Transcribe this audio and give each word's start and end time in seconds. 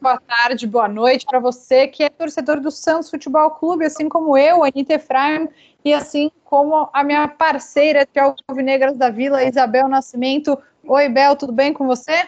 boa 0.00 0.20
tarde, 0.26 0.66
boa 0.66 0.88
noite 0.88 1.26
para 1.26 1.38
você 1.38 1.86
que 1.86 2.02
é 2.02 2.08
torcedor 2.08 2.60
do 2.60 2.70
Santos 2.70 3.10
Futebol 3.10 3.50
Clube, 3.50 3.84
assim 3.84 4.08
como 4.08 4.38
eu, 4.38 4.64
Anitta 4.64 4.94
Efraim, 4.94 5.48
e 5.84 5.92
assim 5.92 6.30
como 6.44 6.88
a 6.92 7.04
minha 7.04 7.28
parceira 7.28 8.06
de 8.10 8.18
Alvinegras 8.48 8.96
da 8.96 9.10
Vila, 9.10 9.44
Isabel 9.44 9.86
Nascimento. 9.86 10.58
Oi, 10.84 11.08
Bel, 11.08 11.36
tudo 11.36 11.52
bem 11.52 11.74
com 11.74 11.86
você? 11.86 12.26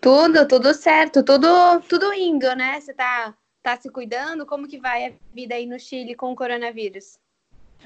Tudo, 0.00 0.48
tudo 0.48 0.72
certo, 0.72 1.22
tudo, 1.22 1.46
tudo 1.88 2.12
indo, 2.14 2.54
né? 2.56 2.80
Você 2.80 2.94
tá, 2.94 3.34
tá 3.62 3.76
se 3.76 3.90
cuidando? 3.90 4.46
Como 4.46 4.66
que 4.66 4.78
vai 4.78 5.06
a 5.06 5.12
vida 5.34 5.54
aí 5.54 5.66
no 5.66 5.78
Chile 5.78 6.14
com 6.14 6.32
o 6.32 6.36
coronavírus? 6.36 7.18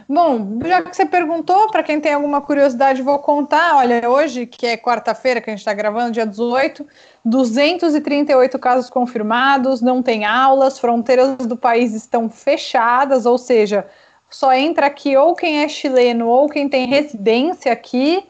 Bom, 0.09 0.59
já 0.65 0.83
que 0.83 0.95
você 0.95 1.07
perguntou, 1.07 1.71
para 1.71 1.83
quem 1.83 2.01
tem 2.01 2.13
alguma 2.13 2.41
curiosidade, 2.41 3.03
vou 3.03 3.19
contar. 3.19 3.77
Olha, 3.77 4.09
hoje, 4.09 4.47
que 4.47 4.67
é 4.67 4.77
quarta-feira, 4.77 5.41
que 5.41 5.51
a 5.51 5.53
gente 5.53 5.61
está 5.61 5.73
gravando, 5.73 6.13
dia 6.13 6.27
18, 6.27 6.87
238 7.25 8.59
casos 8.59 8.91
confirmados, 8.91 9.81
não 9.81 10.03
tem 10.03 10.25
aulas, 10.25 10.79
fronteiras 10.79 11.37
do 11.37 11.57
país 11.57 11.95
estão 11.95 12.29
fechadas, 12.29 13.25
ou 13.25 13.39
seja, 13.39 13.87
só 14.29 14.53
entra 14.53 14.87
aqui 14.87 15.17
ou 15.17 15.35
quem 15.35 15.63
é 15.63 15.69
chileno 15.69 16.27
ou 16.27 16.49
quem 16.49 16.69
tem 16.69 16.87
residência 16.87 17.73
aqui. 17.73 18.25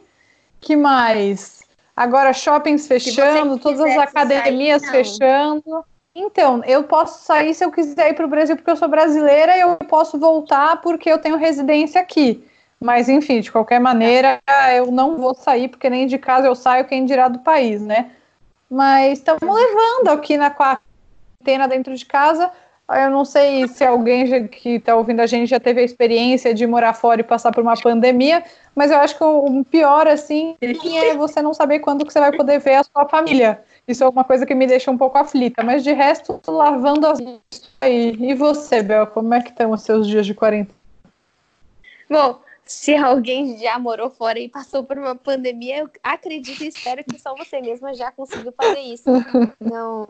Que 0.61 0.75
mais? 0.75 1.64
Agora, 1.95 2.33
shoppings 2.33 2.87
fechando, 2.87 3.57
todas 3.57 3.81
as 3.81 3.97
academias 3.97 4.81
sair, 4.81 4.91
fechando. 4.91 5.85
Então, 6.13 6.63
eu 6.65 6.83
posso 6.83 7.23
sair 7.25 7.53
se 7.53 7.63
eu 7.63 7.71
quiser 7.71 8.11
ir 8.11 8.13
para 8.13 8.25
o 8.25 8.29
Brasil 8.29 8.55
porque 8.55 8.69
eu 8.69 8.75
sou 8.75 8.87
brasileira 8.87 9.57
e 9.57 9.61
eu 9.61 9.75
posso 9.75 10.17
voltar 10.19 10.81
porque 10.81 11.09
eu 11.09 11.19
tenho 11.19 11.37
residência 11.37 12.01
aqui. 12.01 12.45
Mas, 12.79 13.07
enfim, 13.07 13.39
de 13.39 13.51
qualquer 13.51 13.79
maneira, 13.79 14.39
eu 14.75 14.91
não 14.91 15.17
vou 15.17 15.33
sair 15.33 15.69
porque 15.69 15.89
nem 15.89 16.05
de 16.05 16.17
casa 16.17 16.47
eu 16.47 16.55
saio, 16.55 16.85
quem 16.85 17.05
dirá 17.05 17.27
do 17.27 17.39
país, 17.39 17.81
né? 17.81 18.11
Mas 18.69 19.19
estamos 19.19 19.41
levando 19.41 20.09
aqui 20.09 20.37
na 20.37 20.49
quarentena 20.49 21.67
dentro 21.67 21.95
de 21.95 22.05
casa. 22.05 22.51
Eu 22.87 23.09
não 23.09 23.25
sei 23.25 23.67
se 23.67 23.83
alguém 23.83 24.47
que 24.47 24.75
está 24.75 24.95
ouvindo 24.95 25.19
a 25.19 25.25
gente 25.25 25.49
já 25.49 25.59
teve 25.59 25.81
a 25.81 25.83
experiência 25.83 26.53
de 26.53 26.67
morar 26.67 26.93
fora 26.93 27.21
e 27.21 27.23
passar 27.23 27.51
por 27.51 27.63
uma 27.63 27.75
pandemia, 27.75 28.43
mas 28.75 28.91
eu 28.91 28.97
acho 28.97 29.17
que 29.17 29.23
o 29.23 29.63
pior, 29.65 30.07
assim, 30.07 30.55
é 30.61 31.15
você 31.15 31.41
não 31.41 31.53
saber 31.53 31.79
quando 31.79 32.05
que 32.05 32.13
você 32.13 32.19
vai 32.19 32.31
poder 32.31 32.59
ver 32.59 32.75
a 32.75 32.83
sua 32.83 33.07
família. 33.09 33.63
Isso 33.87 34.03
é 34.03 34.09
uma 34.09 34.23
coisa 34.23 34.45
que 34.45 34.53
me 34.53 34.67
deixa 34.67 34.91
um 34.91 34.97
pouco 34.97 35.17
aflita, 35.17 35.63
mas 35.63 35.83
de 35.83 35.93
resto, 35.93 36.39
lavando 36.47 37.07
as 37.07 37.19
aí. 37.81 38.15
E 38.19 38.33
você, 38.35 38.83
Bel, 38.83 39.07
como 39.07 39.33
é 39.33 39.41
que 39.41 39.49
estão 39.49 39.71
os 39.71 39.81
seus 39.81 40.07
dias 40.07 40.25
de 40.25 40.35
quarentena? 40.35 40.75
Bom, 42.07 42.39
se 42.63 42.95
alguém 42.95 43.57
já 43.57 43.79
morou 43.79 44.09
fora 44.09 44.39
e 44.39 44.49
passou 44.49 44.83
por 44.83 44.97
uma 44.97 45.15
pandemia, 45.15 45.79
eu 45.79 45.89
acredito 46.03 46.63
e 46.63 46.67
espero 46.67 47.03
que 47.03 47.19
só 47.19 47.35
você 47.35 47.61
mesma 47.61 47.93
já 47.93 48.11
conseguiu 48.11 48.51
fazer 48.51 48.79
isso. 48.79 49.05
Não, 49.59 50.07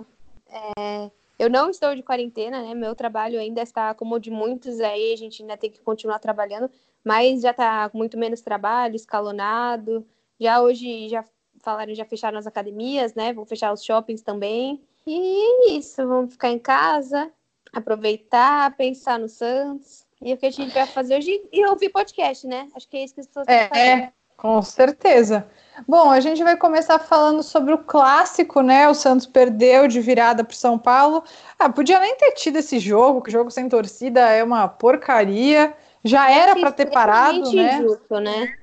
é, 0.50 1.10
eu 1.38 1.50
não 1.50 1.70
estou 1.70 1.96
de 1.96 2.02
quarentena, 2.02 2.62
né? 2.62 2.74
Meu 2.74 2.96
trabalho 2.96 3.40
ainda 3.40 3.62
está 3.62 3.94
como 3.94 4.16
o 4.16 4.20
de 4.20 4.32
muitos 4.32 4.80
aí, 4.80 5.14
a 5.14 5.18
gente 5.18 5.42
ainda 5.42 5.58
tem 5.58 5.70
que 5.70 5.82
continuar 5.82 6.20
trabalhando, 6.20 6.70
mas 7.04 7.42
já 7.42 7.52
está 7.52 7.90
com 7.90 7.98
muito 7.98 8.18
menos 8.18 8.42
trabalho, 8.42 8.96
escalonado. 8.96 10.06
Já 10.40 10.62
hoje 10.62 11.10
já 11.10 11.24
falaram, 11.62 11.94
já 11.94 12.06
fecharam 12.06 12.38
as 12.38 12.48
academias, 12.48 13.14
né? 13.16 13.34
Vão 13.34 13.46
fechar 13.46 13.74
os 13.74 13.84
shoppings 13.84 14.22
também. 14.22 14.82
E 15.06 15.70
é 15.70 15.72
isso, 15.74 16.06
vamos 16.08 16.34
ficar 16.34 16.50
em 16.50 16.60
casa, 16.60 17.32
aproveitar, 17.74 18.76
pensar 18.76 19.20
no 19.20 19.28
Santos. 19.28 20.06
E 20.22 20.34
o 20.34 20.38
que 20.38 20.46
a 20.46 20.52
gente 20.52 20.74
vai 20.74 20.88
fazer 20.88 21.18
hoje 21.18 21.42
e 21.52 21.66
ouvir 21.68 21.90
podcast, 21.90 22.48
né? 22.48 22.70
Acho 22.74 22.88
que 22.88 22.98
é 22.98 23.04
isso 23.04 23.14
que 23.14 23.22
as 23.22 23.28
pessoas 23.28 23.48
é, 23.48 23.70
É, 23.74 24.14
com 24.38 24.62
certeza. 24.62 25.48
Bom, 25.88 26.10
a 26.10 26.20
gente 26.20 26.44
vai 26.44 26.56
começar 26.56 27.00
falando 27.00 27.44
sobre 27.44 27.74
o 27.74 27.78
clássico, 27.78 28.62
né? 28.62 28.88
O 28.88 28.94
Santos 28.94 29.26
perdeu 29.26 29.88
de 29.88 30.00
virada 30.00 30.44
para 30.44 30.56
São 30.56 30.80
Paulo. 30.80 31.24
Ah, 31.60 31.70
podia 31.70 32.00
nem 32.00 32.16
ter 32.16 32.32
tido 32.32 32.58
esse 32.58 32.80
jogo, 32.80 33.22
que 33.22 33.32
jogo 33.32 33.52
sem 33.52 33.68
torcida 33.68 34.22
é 34.22 34.44
uma 34.44 34.68
porcaria. 34.68 35.76
Já 36.04 36.32
é 36.32 36.40
era 36.40 36.56
para 36.56 36.72
ter 36.72 36.86
parado, 36.86 37.52
né? 37.52 37.80
Injusto, 37.80 38.20
né? 38.20 38.56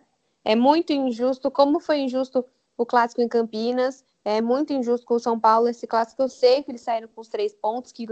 É 0.45 0.57
muito 0.57 0.93
injusto, 0.93 1.51
como 1.51 1.81
foi 1.81 1.99
injusto 2.01 2.45
o 2.77 2.87
clássico 2.87 3.21
em 3.21 3.29
Campinas. 3.29 4.05
É 4.25 4.41
muito 4.41 4.73
injusto 4.73 5.05
com 5.05 5.15
o 5.15 5.21
São 5.21 5.39
Paulo 5.39 5.69
esse 5.69 5.87
clássico. 5.87 6.23
Eu 6.23 6.29
sei 6.29 6.63
que 6.63 6.71
eles 6.71 6.81
saíram 6.81 7.09
com 7.09 7.21
os 7.21 7.29
três 7.29 7.53
pontos, 7.53 7.91
que, 7.91 8.07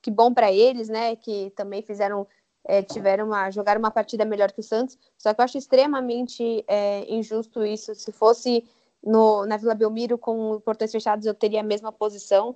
que 0.00 0.10
bom 0.10 0.34
para 0.34 0.52
eles, 0.52 0.88
né? 0.88 1.14
Que 1.16 1.52
também 1.54 1.82
fizeram, 1.82 2.26
é, 2.64 2.82
tiveram 2.82 3.26
uma, 3.26 3.50
jogaram 3.50 3.78
uma 3.78 3.90
partida 3.90 4.24
melhor 4.24 4.52
que 4.52 4.60
o 4.60 4.62
Santos. 4.62 4.98
Só 5.18 5.32
que 5.32 5.40
eu 5.40 5.44
acho 5.44 5.58
extremamente 5.58 6.64
é, 6.68 7.04
injusto 7.12 7.64
isso. 7.64 7.94
Se 7.94 8.12
fosse 8.12 8.64
no, 9.04 9.44
na 9.46 9.56
Vila 9.56 9.74
Belmiro 9.74 10.16
com 10.16 10.60
portões 10.64 10.92
fechados, 10.92 11.26
eu 11.26 11.34
teria 11.34 11.60
a 11.60 11.64
mesma 11.64 11.90
posição. 11.90 12.54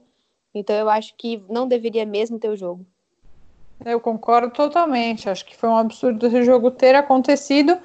Então 0.55 0.75
eu 0.77 0.89
acho 0.89 1.15
que 1.16 1.43
não 1.49 1.66
deveria 1.66 2.06
mesmo 2.06 2.39
ter 2.39 2.49
o 2.49 2.56
jogo. 2.56 2.87
Eu 3.84 4.00
concordo 4.00 4.50
totalmente. 4.50 5.28
Acho 5.28 5.45
que 5.45 5.56
foi 5.56 5.69
um 5.69 5.77
absurdo 5.77 6.27
esse 6.27 6.43
jogo 6.45 6.71
ter 6.71 6.95
acontecido. 6.95 7.78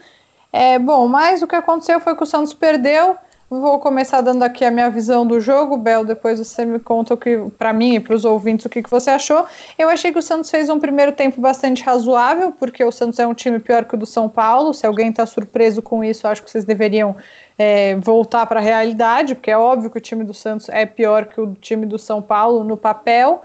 É, 0.54 0.78
bom, 0.78 1.08
mas 1.08 1.42
o 1.42 1.48
que 1.48 1.56
aconteceu 1.56 2.00
foi 2.00 2.16
que 2.16 2.24
o 2.24 2.26
Santos 2.26 2.54
perdeu. 2.54 3.18
Vou 3.52 3.80
começar 3.80 4.22
dando 4.22 4.44
aqui 4.44 4.64
a 4.64 4.72
minha 4.72 4.90
visão 4.90 5.28
do 5.28 5.42
jogo, 5.42 5.76
Bel. 5.76 6.06
Depois 6.06 6.40
você 6.40 6.64
me 6.64 6.80
conta 6.80 7.16
o 7.16 7.18
que, 7.18 7.38
para 7.58 7.74
mim 7.74 7.96
e 7.96 8.00
para 8.00 8.16
os 8.16 8.24
ouvintes, 8.24 8.66
o 8.66 8.70
que, 8.70 8.82
que 8.82 8.90
você 8.90 9.10
achou. 9.10 9.46
Eu 9.78 9.90
achei 9.90 10.10
que 10.10 10.18
o 10.18 10.22
Santos 10.22 10.50
fez 10.50 10.70
um 10.70 10.80
primeiro 10.80 11.12
tempo 11.12 11.42
bastante 11.42 11.84
razoável, 11.84 12.54
porque 12.54 12.82
o 12.82 12.94
Santos 12.94 13.20
é 13.20 13.28
um 13.28 13.34
time 13.34 13.60
pior 13.60 13.84
que 13.84 13.96
o 13.96 13.98
do 13.98 14.06
São 14.06 14.30
Paulo. 14.30 14.74
Se 14.74 14.86
alguém 14.86 15.10
está 15.10 15.26
surpreso 15.26 15.82
com 15.82 16.02
isso, 16.02 16.30
acho 16.30 16.42
que 16.42 16.50
vocês 16.50 16.64
deveriam 16.64 17.14
é, 17.60 17.94
voltar 17.96 18.46
para 18.46 18.62
a 18.62 18.64
realidade, 18.64 19.36
porque 19.36 19.52
é 19.52 19.58
óbvio 19.58 19.90
que 19.90 19.98
o 19.98 20.02
time 20.02 20.24
do 20.24 20.34
Santos 20.34 20.70
é 20.70 20.86
pior 20.86 21.26
que 21.26 21.42
o 21.42 21.54
time 21.56 21.86
do 21.86 22.00
São 22.00 22.22
Paulo 22.22 22.64
no 22.64 22.78
papel 22.78 23.42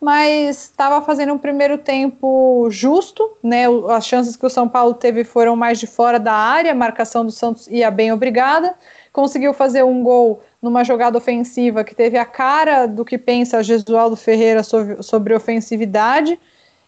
mas 0.00 0.62
estava 0.62 1.04
fazendo 1.04 1.32
um 1.32 1.38
primeiro 1.38 1.76
tempo 1.76 2.68
justo, 2.70 3.36
né? 3.42 3.64
As 3.88 4.06
chances 4.06 4.36
que 4.36 4.46
o 4.46 4.48
São 4.48 4.68
Paulo 4.68 4.94
teve 4.94 5.24
foram 5.24 5.56
mais 5.56 5.80
de 5.80 5.88
fora 5.88 6.20
da 6.20 6.32
área, 6.32 6.70
a 6.70 6.74
marcação 6.76 7.26
do 7.26 7.32
Santos 7.32 7.66
ia 7.66 7.90
bem 7.90 8.12
obrigada 8.12 8.76
conseguiu 9.18 9.52
fazer 9.52 9.82
um 9.82 10.00
gol 10.00 10.44
numa 10.62 10.84
jogada 10.84 11.18
ofensiva 11.18 11.82
que 11.82 11.92
teve 11.92 12.16
a 12.16 12.24
cara 12.24 12.86
do 12.86 13.04
que 13.04 13.18
pensa 13.18 13.64
Gesualdo 13.64 14.14
Ferreira 14.14 14.62
sobre, 14.62 15.02
sobre 15.02 15.34
ofensividade. 15.34 16.38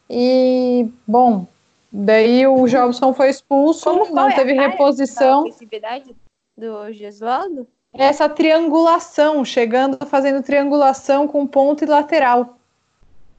E, 0.09 0.89
bom, 1.05 1.45
daí 1.91 2.47
o 2.47 2.69
Jobson 2.69 3.13
foi 3.13 3.31
expulso, 3.31 3.91
Como 3.91 4.15
não 4.15 4.33
teve 4.33 4.53
reposição. 4.53 5.41
ofensividade 5.41 6.15
do 6.57 6.93
Gesualdo? 6.93 7.67
Essa 7.93 8.29
triangulação, 8.29 9.45
chegando, 9.45 10.07
fazendo 10.07 10.41
triangulação 10.41 11.27
com 11.27 11.45
ponto 11.49 11.83
e 11.83 11.87
lateral. 11.89 12.57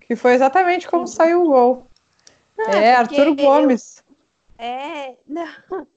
Que 0.02 0.18
foi 0.18 0.34
exatamente 0.34 0.86
como 0.86 1.08
saiu 1.08 1.46
o 1.46 1.48
gol. 1.48 1.88
Ah, 2.60 2.76
é, 2.76 2.94
Arthur 2.94 3.36
Gomes. 3.36 4.04
Eu... 4.60 4.66
É, 4.66 5.16
não. 5.26 5.88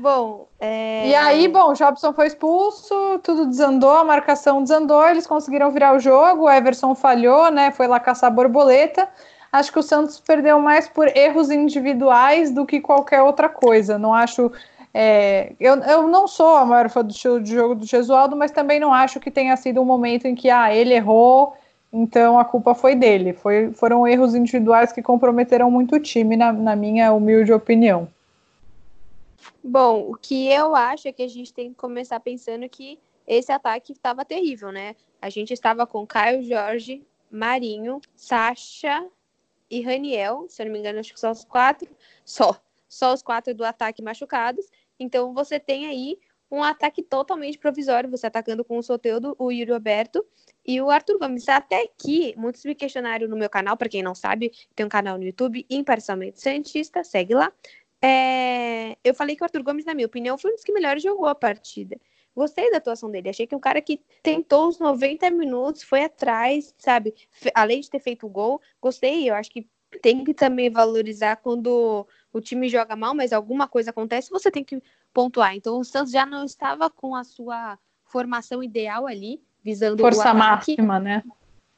Bom, 0.00 0.48
é... 0.58 1.08
E 1.08 1.14
aí, 1.14 1.46
bom, 1.46 1.74
Jobson 1.74 2.14
foi 2.14 2.28
expulso, 2.28 2.94
tudo 3.22 3.44
desandou, 3.44 3.98
a 3.98 4.04
marcação 4.04 4.62
desandou, 4.62 5.06
eles 5.06 5.26
conseguiram 5.26 5.70
virar 5.70 5.94
o 5.94 5.98
jogo, 5.98 6.44
o 6.44 6.50
Everson 6.50 6.94
falhou, 6.94 7.50
né? 7.50 7.70
Foi 7.70 7.86
lá 7.86 8.00
caçar 8.00 8.32
borboleta. 8.32 9.06
Acho 9.52 9.70
que 9.70 9.78
o 9.78 9.82
Santos 9.82 10.18
perdeu 10.18 10.58
mais 10.58 10.88
por 10.88 11.14
erros 11.14 11.50
individuais 11.50 12.50
do 12.50 12.64
que 12.64 12.80
qualquer 12.80 13.20
outra 13.20 13.46
coisa. 13.46 13.98
Não 13.98 14.14
acho. 14.14 14.50
É, 14.94 15.52
eu, 15.60 15.74
eu 15.76 16.08
não 16.08 16.26
sou 16.26 16.56
a 16.56 16.64
maior 16.64 16.88
fã 16.88 17.04
do 17.04 17.10
estilo 17.10 17.38
de 17.38 17.52
jogo 17.52 17.74
do 17.74 17.84
Gesualdo, 17.84 18.34
mas 18.34 18.50
também 18.50 18.80
não 18.80 18.94
acho 18.94 19.20
que 19.20 19.30
tenha 19.30 19.54
sido 19.58 19.82
um 19.82 19.84
momento 19.84 20.26
em 20.26 20.34
que 20.34 20.48
ah, 20.48 20.74
ele 20.74 20.94
errou, 20.94 21.54
então 21.92 22.38
a 22.38 22.44
culpa 22.44 22.74
foi 22.74 22.94
dele. 22.94 23.34
Foi, 23.34 23.70
foram 23.74 24.08
erros 24.08 24.34
individuais 24.34 24.92
que 24.92 25.02
comprometeram 25.02 25.70
muito 25.70 25.96
o 25.96 26.00
time, 26.00 26.36
na, 26.36 26.54
na 26.54 26.74
minha 26.74 27.12
humilde 27.12 27.52
opinião. 27.52 28.08
Bom, 29.62 30.10
o 30.10 30.14
que 30.14 30.48
eu 30.48 30.74
acho 30.74 31.08
é 31.08 31.12
que 31.12 31.22
a 31.22 31.28
gente 31.28 31.52
tem 31.52 31.70
que 31.70 31.76
começar 31.76 32.18
pensando 32.20 32.68
que 32.68 32.98
esse 33.26 33.52
ataque 33.52 33.92
estava 33.92 34.24
terrível, 34.24 34.72
né? 34.72 34.96
A 35.20 35.28
gente 35.28 35.52
estava 35.52 35.86
com 35.86 36.06
Caio 36.06 36.42
Jorge, 36.42 37.06
Marinho, 37.30 38.00
Sacha 38.16 39.06
e 39.70 39.82
Raniel, 39.82 40.46
se 40.48 40.62
eu 40.62 40.66
não 40.66 40.72
me 40.72 40.78
engano, 40.78 40.98
acho 40.98 41.12
que 41.12 41.20
só 41.20 41.30
os 41.30 41.44
quatro, 41.44 41.88
só, 42.24 42.60
só 42.88 43.12
os 43.12 43.22
quatro 43.22 43.54
do 43.54 43.64
ataque 43.64 44.02
machucados. 44.02 44.66
Então 44.98 45.32
você 45.34 45.60
tem 45.60 45.86
aí 45.86 46.18
um 46.50 46.62
ataque 46.62 47.02
totalmente 47.02 47.56
provisório, 47.56 48.10
você 48.10 48.26
atacando 48.26 48.64
com 48.64 48.76
o 48.76 48.82
Soteudo, 48.82 49.36
o 49.38 49.52
Yuri 49.52 49.70
Roberto 49.70 50.26
e 50.66 50.80
o 50.80 50.90
Arthur 50.90 51.18
Gomes. 51.18 51.48
Até 51.48 51.86
que 51.96 52.34
muitos 52.36 52.64
me 52.64 52.74
questionaram 52.74 53.28
no 53.28 53.36
meu 53.36 53.48
canal, 53.48 53.76
para 53.76 53.88
quem 53.88 54.02
não 54.02 54.14
sabe, 54.14 54.52
tem 54.74 54.84
um 54.84 54.88
canal 54.88 55.16
no 55.16 55.24
YouTube, 55.24 55.64
Imparcialmente 55.70 56.40
Santista, 56.40 57.04
segue 57.04 57.34
lá. 57.34 57.52
É, 58.02 58.96
eu 59.04 59.14
falei 59.14 59.36
que 59.36 59.42
o 59.42 59.44
Arthur 59.44 59.62
Gomes, 59.62 59.84
na 59.84 59.94
minha 59.94 60.06
opinião, 60.06 60.38
foi 60.38 60.50
um 60.50 60.54
dos 60.54 60.64
que 60.64 60.72
melhor 60.72 60.98
jogou 60.98 61.26
a 61.26 61.34
partida. 61.34 61.98
gostei 62.34 62.70
da 62.70 62.78
atuação 62.78 63.10
dele. 63.10 63.28
Achei 63.28 63.46
que 63.46 63.54
um 63.54 63.60
cara 63.60 63.80
que 63.80 64.00
tentou 64.22 64.68
os 64.68 64.78
90 64.78 65.30
minutos, 65.30 65.82
foi 65.82 66.04
atrás, 66.04 66.74
sabe? 66.78 67.14
Além 67.54 67.80
de 67.80 67.90
ter 67.90 68.00
feito 68.00 68.26
o 68.26 68.30
gol, 68.30 68.60
gostei. 68.80 69.28
Eu 69.28 69.34
acho 69.34 69.50
que 69.50 69.68
tem 70.02 70.24
que 70.24 70.32
também 70.32 70.70
valorizar 70.70 71.36
quando 71.36 72.06
o 72.32 72.40
time 72.40 72.68
joga 72.68 72.94
mal, 72.94 73.14
mas 73.14 73.32
alguma 73.32 73.66
coisa 73.66 73.90
acontece, 73.90 74.30
você 74.30 74.50
tem 74.50 74.64
que 74.64 74.80
pontuar. 75.12 75.54
Então 75.54 75.78
o 75.78 75.84
Santos 75.84 76.12
já 76.12 76.24
não 76.24 76.44
estava 76.44 76.88
com 76.88 77.14
a 77.14 77.24
sua 77.24 77.78
formação 78.04 78.62
ideal 78.62 79.06
ali, 79.06 79.42
visando 79.62 80.02
força 80.02 80.32
máxima, 80.32 80.98
né? 80.98 81.22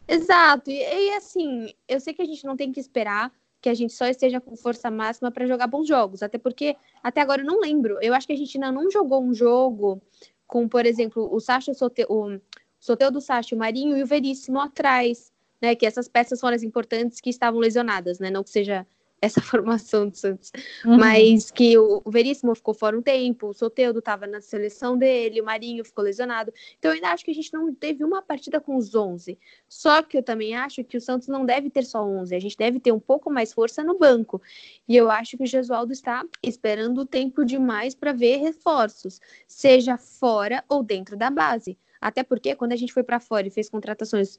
Exato. 0.06 0.70
E, 0.70 0.74
e, 0.74 1.14
assim, 1.14 1.72
eu 1.88 2.00
sei 2.00 2.12
que 2.12 2.22
a 2.22 2.26
gente 2.26 2.44
não 2.44 2.56
tem 2.56 2.72
que 2.72 2.80
esperar 2.80 3.32
que 3.62 3.68
a 3.68 3.74
gente 3.74 3.92
só 3.92 4.06
esteja 4.06 4.40
com 4.40 4.56
força 4.56 4.90
máxima 4.90 5.30
para 5.30 5.46
jogar 5.46 5.68
bons 5.68 5.86
jogos, 5.86 6.22
até 6.22 6.36
porque 6.36 6.76
até 7.00 7.20
agora 7.20 7.42
eu 7.42 7.46
não 7.46 7.60
lembro. 7.60 7.96
Eu 8.02 8.12
acho 8.12 8.26
que 8.26 8.32
a 8.32 8.36
gente 8.36 8.56
ainda 8.56 8.72
não 8.72 8.90
jogou 8.90 9.22
um 9.22 9.32
jogo 9.32 10.02
com, 10.48 10.68
por 10.68 10.84
exemplo, 10.84 11.32
o 11.32 11.38
Sacha, 11.38 11.70
o 11.70 11.74
Soteu, 11.74 12.08
o 12.10 13.10
do 13.10 13.20
Sacha, 13.20 13.54
o 13.54 13.58
Marinho 13.58 13.96
e 13.96 14.02
o 14.02 14.06
Veríssimo 14.06 14.60
atrás, 14.60 15.32
né? 15.62 15.76
Que 15.76 15.86
essas 15.86 16.08
peças 16.08 16.40
foram 16.40 16.56
as 16.56 16.64
importantes 16.64 17.20
que 17.20 17.30
estavam 17.30 17.60
lesionadas, 17.60 18.18
né? 18.18 18.30
Não 18.30 18.42
que 18.42 18.50
seja 18.50 18.84
essa 19.22 19.40
formação 19.40 20.08
do 20.08 20.16
Santos. 20.16 20.50
Uhum. 20.84 20.98
Mas 20.98 21.50
que 21.50 21.78
o, 21.78 22.02
Veríssimo 22.06 22.54
ficou 22.56 22.74
fora 22.74 22.98
um 22.98 23.00
tempo, 23.00 23.48
o 23.48 23.54
Soteudo 23.54 24.00
estava 24.00 24.26
na 24.26 24.40
seleção 24.40 24.98
dele, 24.98 25.40
o 25.40 25.44
Marinho 25.44 25.84
ficou 25.84 26.04
lesionado. 26.04 26.52
Então 26.78 26.90
eu 26.90 26.96
ainda 26.96 27.10
acho 27.10 27.24
que 27.24 27.30
a 27.30 27.34
gente 27.34 27.52
não 27.52 27.72
teve 27.72 28.02
uma 28.04 28.20
partida 28.20 28.60
com 28.60 28.76
os 28.76 28.94
11. 28.94 29.38
Só 29.68 30.02
que 30.02 30.18
eu 30.18 30.22
também 30.22 30.56
acho 30.56 30.82
que 30.82 30.96
o 30.96 31.00
Santos 31.00 31.28
não 31.28 31.46
deve 31.46 31.70
ter 31.70 31.84
só 31.84 32.04
11, 32.04 32.34
a 32.34 32.40
gente 32.40 32.56
deve 32.56 32.80
ter 32.80 32.90
um 32.90 33.00
pouco 33.00 33.30
mais 33.30 33.52
força 33.52 33.84
no 33.84 33.96
banco. 33.96 34.42
E 34.88 34.96
eu 34.96 35.10
acho 35.10 35.36
que 35.36 35.44
o 35.44 35.46
Gesualdo 35.46 35.92
está 35.92 36.24
esperando 36.42 36.98
o 36.98 37.06
tempo 37.06 37.44
demais 37.44 37.94
para 37.94 38.12
ver 38.12 38.38
reforços, 38.38 39.20
seja 39.46 39.96
fora 39.96 40.64
ou 40.68 40.82
dentro 40.82 41.16
da 41.16 41.30
base. 41.30 41.78
Até 42.00 42.24
porque 42.24 42.56
quando 42.56 42.72
a 42.72 42.76
gente 42.76 42.92
foi 42.92 43.04
para 43.04 43.20
fora 43.20 43.46
e 43.46 43.50
fez 43.50 43.70
contratações 43.70 44.36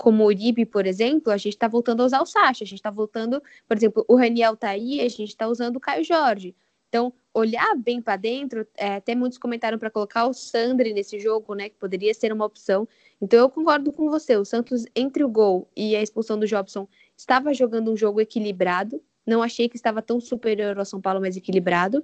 como 0.00 0.24
o 0.24 0.26
Uribe, 0.28 0.64
por 0.64 0.86
exemplo, 0.86 1.30
a 1.30 1.36
gente 1.36 1.52
está 1.52 1.68
voltando 1.68 2.02
a 2.02 2.06
usar 2.06 2.22
o 2.22 2.26
Sacha, 2.26 2.64
a 2.64 2.66
gente 2.66 2.76
está 2.76 2.90
voltando, 2.90 3.42
por 3.68 3.76
exemplo, 3.76 4.02
o 4.08 4.16
Raniel 4.16 4.56
tá 4.56 4.70
aí, 4.70 4.98
a 4.98 5.08
gente 5.10 5.28
está 5.28 5.46
usando 5.46 5.76
o 5.76 5.80
Caio 5.80 6.02
Jorge. 6.02 6.56
Então, 6.88 7.12
olhar 7.34 7.76
bem 7.76 8.00
para 8.00 8.16
dentro, 8.16 8.66
é, 8.78 8.94
até 8.94 9.14
muitos 9.14 9.36
comentaram 9.36 9.78
para 9.78 9.90
colocar 9.90 10.26
o 10.26 10.32
Sandri 10.32 10.94
nesse 10.94 11.20
jogo, 11.20 11.54
né, 11.54 11.68
que 11.68 11.76
poderia 11.76 12.14
ser 12.14 12.32
uma 12.32 12.46
opção. 12.46 12.88
Então, 13.20 13.38
eu 13.38 13.50
concordo 13.50 13.92
com 13.92 14.08
você, 14.08 14.36
o 14.38 14.44
Santos, 14.44 14.86
entre 14.96 15.22
o 15.22 15.28
gol 15.28 15.68
e 15.76 15.94
a 15.94 16.02
expulsão 16.02 16.38
do 16.38 16.46
Jobson, 16.46 16.88
estava 17.14 17.52
jogando 17.52 17.92
um 17.92 17.96
jogo 17.96 18.22
equilibrado, 18.22 19.02
não 19.26 19.42
achei 19.42 19.68
que 19.68 19.76
estava 19.76 20.00
tão 20.00 20.18
superior 20.18 20.78
ao 20.78 20.84
São 20.86 21.00
Paulo, 21.00 21.20
mas 21.20 21.36
equilibrado. 21.36 22.02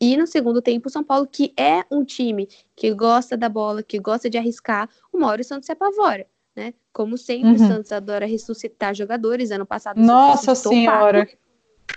E 0.00 0.16
no 0.16 0.26
segundo 0.26 0.60
tempo, 0.60 0.88
o 0.88 0.90
São 0.90 1.04
Paulo, 1.04 1.24
que 1.24 1.54
é 1.56 1.84
um 1.88 2.04
time 2.04 2.48
que 2.74 2.92
gosta 2.92 3.36
da 3.36 3.48
bola, 3.48 3.80
que 3.80 4.00
gosta 4.00 4.28
de 4.28 4.36
arriscar, 4.36 4.90
uma 5.12 5.28
hora 5.28 5.40
o 5.40 5.44
Santos 5.44 5.66
se 5.66 5.72
apavora 5.72 6.26
né? 6.58 6.74
Como 6.92 7.16
sempre, 7.16 7.50
uhum. 7.50 7.54
o 7.54 7.58
Santos 7.58 7.92
adora 7.92 8.26
ressuscitar 8.26 8.94
jogadores. 8.94 9.50
Ano 9.50 9.64
passado, 9.64 10.00
Nossa 10.00 10.54
Senhora! 10.54 11.28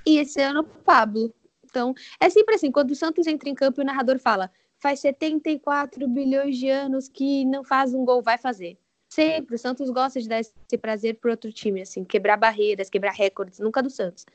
e 0.05 0.19
esse 0.19 0.39
ano, 0.39 0.63
Pablo. 0.63 1.33
Então, 1.65 1.93
é 2.19 2.29
sempre 2.29 2.55
assim: 2.55 2.71
quando 2.71 2.91
o 2.91 2.95
Santos 2.95 3.25
entra 3.25 3.49
em 3.49 3.55
campo 3.55 3.81
e 3.81 3.83
o 3.83 3.85
narrador 3.85 4.19
fala, 4.19 4.51
faz 4.77 4.99
74 4.99 6.07
bilhões 6.07 6.57
de 6.57 6.69
anos 6.69 7.09
que 7.09 7.43
não 7.45 7.63
faz 7.63 7.93
um 7.93 8.05
gol, 8.05 8.21
vai 8.21 8.37
fazer. 8.37 8.77
Sempre, 9.09 9.55
o 9.55 9.59
Santos 9.59 9.89
gosta 9.89 10.21
de 10.21 10.29
dar 10.29 10.39
esse 10.39 10.77
prazer 10.79 11.15
para 11.15 11.31
outro 11.31 11.51
time, 11.51 11.81
assim, 11.81 12.03
quebrar 12.03 12.37
barreiras, 12.37 12.89
quebrar 12.89 13.11
recordes, 13.11 13.59
nunca 13.59 13.83
do 13.83 13.89
Santos. 13.89 14.25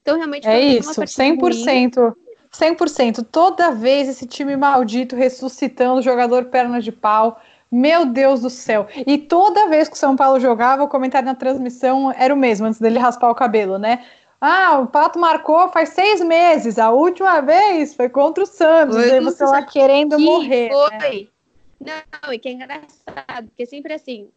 Então, 0.00 0.16
realmente, 0.16 0.48
é 0.48 0.58
isso, 0.58 1.00
100%. 1.00 2.00
Ruim. 2.00 2.14
100%. 2.54 3.26
Toda 3.30 3.72
vez 3.72 4.08
esse 4.08 4.26
time 4.26 4.56
maldito 4.56 5.16
ressuscitando 5.16 6.00
o 6.00 6.02
jogador 6.02 6.46
perna 6.46 6.80
de 6.80 6.92
pau 6.92 7.40
meu 7.72 8.04
Deus 8.04 8.42
do 8.42 8.50
céu. 8.50 8.86
E 9.06 9.16
toda 9.16 9.70
vez 9.70 9.88
que 9.88 9.94
o 9.94 9.98
São 9.98 10.14
Paulo 10.14 10.38
jogava, 10.38 10.84
o 10.84 10.88
comentário 10.88 11.24
na 11.24 11.34
transmissão 11.34 12.12
era 12.12 12.34
o 12.34 12.36
mesmo, 12.36 12.66
antes 12.66 12.78
dele 12.78 12.98
raspar 12.98 13.30
o 13.30 13.34
cabelo, 13.34 13.78
né? 13.78 14.04
Ah, 14.38 14.80
o 14.80 14.86
Pato 14.86 15.18
marcou 15.18 15.70
faz 15.70 15.90
seis 15.90 16.20
meses. 16.20 16.78
A 16.78 16.90
última 16.90 17.40
vez 17.40 17.94
foi 17.94 18.10
contra 18.10 18.44
o 18.44 18.46
Santos. 18.46 18.96
Foi 18.96 19.16
e 19.16 19.20
você 19.20 19.44
lá 19.44 19.62
querendo 19.62 20.16
que 20.16 20.22
morrer. 20.22 20.68
Foi. 20.68 21.30
Né? 21.80 22.02
Não, 22.22 22.32
e 22.32 22.38
que 22.38 22.48
é 22.48 22.52
engraçado, 22.52 23.46
porque 23.46 23.64
sempre 23.64 23.94
assim. 23.94 24.28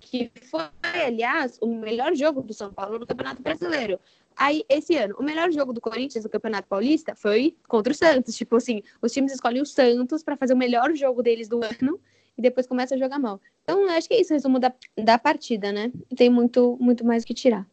Que 0.00 0.30
foi, 0.50 0.62
aliás, 1.04 1.58
o 1.60 1.66
melhor 1.66 2.14
jogo 2.14 2.42
do 2.42 2.54
São 2.54 2.72
Paulo 2.72 2.98
no 2.98 3.06
Campeonato 3.06 3.42
Brasileiro. 3.42 3.98
Aí, 4.36 4.64
esse 4.68 4.96
ano, 4.96 5.14
o 5.18 5.22
melhor 5.22 5.50
jogo 5.52 5.72
do 5.72 5.80
Corinthians 5.80 6.24
no 6.24 6.30
Campeonato 6.30 6.68
Paulista 6.68 7.14
foi 7.14 7.56
contra 7.68 7.92
o 7.92 7.96
Santos. 7.96 8.36
Tipo 8.36 8.56
assim, 8.56 8.82
os 9.00 9.12
times 9.12 9.32
escolhem 9.32 9.62
o 9.62 9.66
Santos 9.66 10.22
para 10.22 10.36
fazer 10.36 10.54
o 10.54 10.56
melhor 10.56 10.94
jogo 10.94 11.22
deles 11.22 11.48
do 11.48 11.62
ano 11.62 12.00
e 12.36 12.42
depois 12.42 12.66
começa 12.66 12.94
a 12.94 12.98
jogar 12.98 13.18
mal. 13.18 13.40
Então, 13.62 13.88
acho 13.90 14.08
que 14.08 14.14
é 14.14 14.20
isso, 14.20 14.32
o 14.32 14.36
resumo 14.36 14.58
da, 14.58 14.72
da 14.96 15.18
partida, 15.18 15.72
né? 15.72 15.90
Tem 16.16 16.28
muito, 16.28 16.76
muito 16.80 17.04
mais 17.04 17.22
o 17.22 17.26
que 17.26 17.34
tirar. 17.34 17.66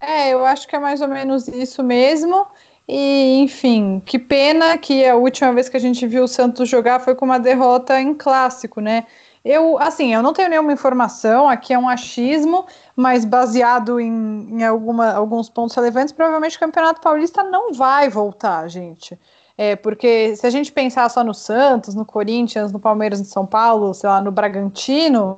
É, 0.00 0.32
eu 0.32 0.44
acho 0.44 0.66
que 0.66 0.74
é 0.74 0.80
mais 0.80 1.00
ou 1.00 1.08
menos 1.08 1.46
isso 1.46 1.82
mesmo. 1.82 2.46
E, 2.88 3.38
enfim, 3.38 4.02
que 4.04 4.18
pena 4.18 4.76
que 4.76 5.06
a 5.06 5.14
última 5.14 5.52
vez 5.52 5.68
que 5.68 5.76
a 5.76 5.80
gente 5.80 6.06
viu 6.06 6.24
o 6.24 6.28
Santos 6.28 6.68
jogar 6.68 6.98
foi 7.00 7.14
com 7.14 7.24
uma 7.24 7.38
derrota 7.38 8.00
em 8.00 8.12
clássico, 8.12 8.80
né? 8.80 9.06
Eu, 9.44 9.76
assim, 9.78 10.14
eu 10.14 10.22
não 10.22 10.32
tenho 10.32 10.48
nenhuma 10.48 10.72
informação, 10.72 11.48
aqui 11.48 11.74
é 11.74 11.78
um 11.78 11.88
achismo, 11.88 12.64
mas 12.94 13.24
baseado 13.24 13.98
em, 13.98 14.46
em 14.50 14.64
alguma, 14.64 15.12
alguns 15.12 15.48
pontos 15.48 15.74
relevantes, 15.74 16.12
provavelmente 16.12 16.56
o 16.56 16.60
Campeonato 16.60 17.00
Paulista 17.00 17.42
não 17.42 17.72
vai 17.72 18.08
voltar, 18.08 18.68
gente. 18.68 19.18
É, 19.58 19.74
porque 19.76 20.36
se 20.36 20.46
a 20.46 20.50
gente 20.50 20.70
pensar 20.70 21.08
só 21.10 21.24
no 21.24 21.34
Santos, 21.34 21.94
no 21.94 22.04
Corinthians, 22.04 22.72
no 22.72 22.78
Palmeiras, 22.78 23.18
no 23.18 23.26
São 23.26 23.44
Paulo, 23.44 23.92
sei 23.92 24.08
lá, 24.08 24.20
no 24.20 24.30
Bragantino, 24.30 25.36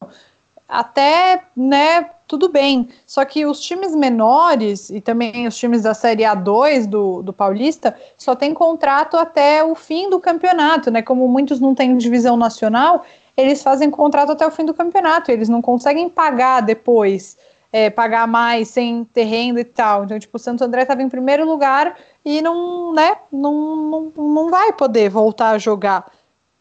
até, 0.69 1.45
né, 1.57 2.11
tudo 2.27 2.49
bem. 2.49 2.89
Só 3.07 3.25
que 3.25 3.45
os 3.47 3.61
times 3.61 3.95
menores 3.95 4.91
e 4.91 5.01
também 5.01 5.47
os 5.47 5.57
times 5.57 5.83
da 5.83 5.95
Série 5.95 6.23
A2 6.23 6.87
do, 6.87 7.23
do 7.23 7.33
Paulista 7.33 7.97
só 8.17 8.35
tem 8.35 8.55
contrato 8.55 9.17
até 9.17 9.63
o 9.65 9.75
fim 9.75 10.09
do 10.09 10.21
campeonato, 10.21 10.91
né? 10.91 11.03
Como 11.03 11.29
muitos 11.29 11.61
não 11.61 11.75
têm 11.75 11.97
divisão 11.97 12.37
nacional, 12.37 13.05
eles 13.37 13.63
fazem 13.63 13.91
contrato 13.91 14.33
até 14.33 14.47
o 14.47 14.51
fim 14.51 14.65
do 14.65 14.75
campeonato, 14.75 15.31
eles 15.31 15.49
não 15.49 15.61
conseguem 15.61 16.09
pagar 16.09 16.61
depois 16.61 17.37
é, 17.75 17.91
pagar 17.91 18.29
mais 18.29 18.69
sem 18.69 19.05
ter 19.07 19.25
renda 19.25 19.61
e 19.61 19.65
tal. 19.65 20.05
Então, 20.05 20.17
tipo, 20.17 20.37
o 20.37 20.39
Santo 20.39 20.63
André 20.63 20.83
estava 20.83 21.03
em 21.03 21.09
primeiro 21.09 21.45
lugar 21.45 21.99
e 22.25 22.41
não, 22.41 22.93
né, 22.93 23.17
não, 23.33 23.77
não, 23.77 24.13
não 24.17 24.49
vai 24.49 24.73
poder 24.73 25.11
voltar 25.11 25.51
a 25.51 25.59
jogar 25.59 26.09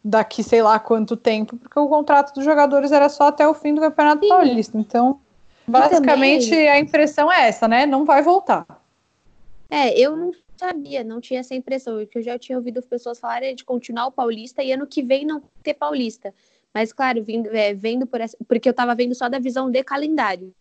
daqui 0.02 0.42
sei 0.42 0.60
lá 0.60 0.76
quanto 0.80 1.16
tempo, 1.16 1.56
porque 1.56 1.78
o 1.78 1.88
contrato 1.88 2.34
dos 2.34 2.44
jogadores 2.44 2.90
era 2.90 3.08
só 3.08 3.28
até 3.28 3.46
o 3.46 3.54
fim 3.54 3.72
do 3.74 3.80
Campeonato 3.80 4.24
Sim. 4.24 4.28
Paulista. 4.28 4.76
Então, 4.76 5.20
basicamente, 5.68 6.50
também... 6.50 6.68
a 6.68 6.80
impressão 6.80 7.32
é 7.32 7.46
essa, 7.46 7.68
né? 7.68 7.86
Não 7.86 8.04
vai 8.04 8.20
voltar. 8.20 8.66
É, 9.70 9.96
eu 9.96 10.16
não 10.16 10.32
sabia, 10.56 11.04
não 11.04 11.20
tinha 11.20 11.38
essa 11.38 11.54
impressão, 11.54 11.96
porque 11.98 12.18
eu 12.18 12.22
já 12.22 12.36
tinha 12.36 12.58
ouvido 12.58 12.82
pessoas 12.82 13.20
falarem 13.20 13.54
de 13.54 13.64
continuar 13.64 14.08
o 14.08 14.12
Paulista 14.12 14.64
e 14.64 14.72
ano 14.72 14.84
que 14.84 15.00
vem 15.00 15.24
não 15.24 15.40
ter 15.62 15.74
Paulista. 15.74 16.34
Mas, 16.74 16.92
claro, 16.92 17.22
vindo, 17.22 17.46
é, 17.54 17.72
vendo 17.72 18.04
por 18.04 18.20
essa, 18.20 18.36
porque 18.48 18.68
eu 18.68 18.72
estava 18.72 18.94
vendo 18.96 19.14
só 19.14 19.28
da 19.28 19.38
visão 19.38 19.70
de 19.70 19.84
calendário. 19.84 20.52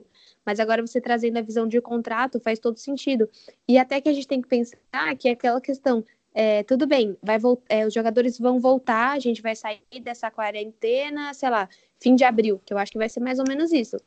Mas 0.46 0.60
agora 0.60 0.86
você 0.86 1.02
trazendo 1.02 1.38
a 1.38 1.42
visão 1.42 1.68
de 1.68 1.82
contrato 1.82 2.40
faz 2.40 2.60
todo 2.60 2.78
sentido. 2.78 3.28
E 3.68 3.80
até 3.80 4.00
que 4.00 4.10
a 4.10 4.14
gente 4.14 4.28
tem 4.28 4.42
que 4.42 4.48
pensar 4.48 4.78
que 5.18 5.28
é 5.28 5.32
aquela 5.32 5.60
questão. 5.60 6.06
É, 6.36 6.64
tudo 6.64 6.88
bem, 6.88 7.16
vai 7.22 7.38
é, 7.70 7.86
os 7.86 7.94
jogadores 7.94 8.40
vão 8.40 8.60
voltar, 8.60 9.12
a 9.12 9.20
gente 9.20 9.42
vai 9.42 9.56
sair 9.56 9.80
dessa 10.02 10.32
quarentena, 10.32 11.32
sei 11.32 11.48
lá, 11.50 11.70
fim 12.02 12.16
de 12.16 12.24
abril, 12.24 12.60
que 12.66 12.74
eu 12.74 12.78
acho 12.80 12.92
que 12.92 12.98
vai 12.98 13.08
ser 13.08 13.20
mais 13.20 13.38
ou 13.38 13.46
menos 13.48 13.72
isso. 13.72 13.98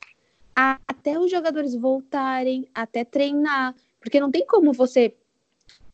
Até 0.55 1.19
os 1.21 1.31
jogadores 1.31 1.75
voltarem, 1.75 2.69
até 2.75 3.05
treinar, 3.05 3.77
porque 4.01 4.19
não 4.19 4.31
tem 4.31 4.45
como 4.45 4.73
você, 4.73 5.15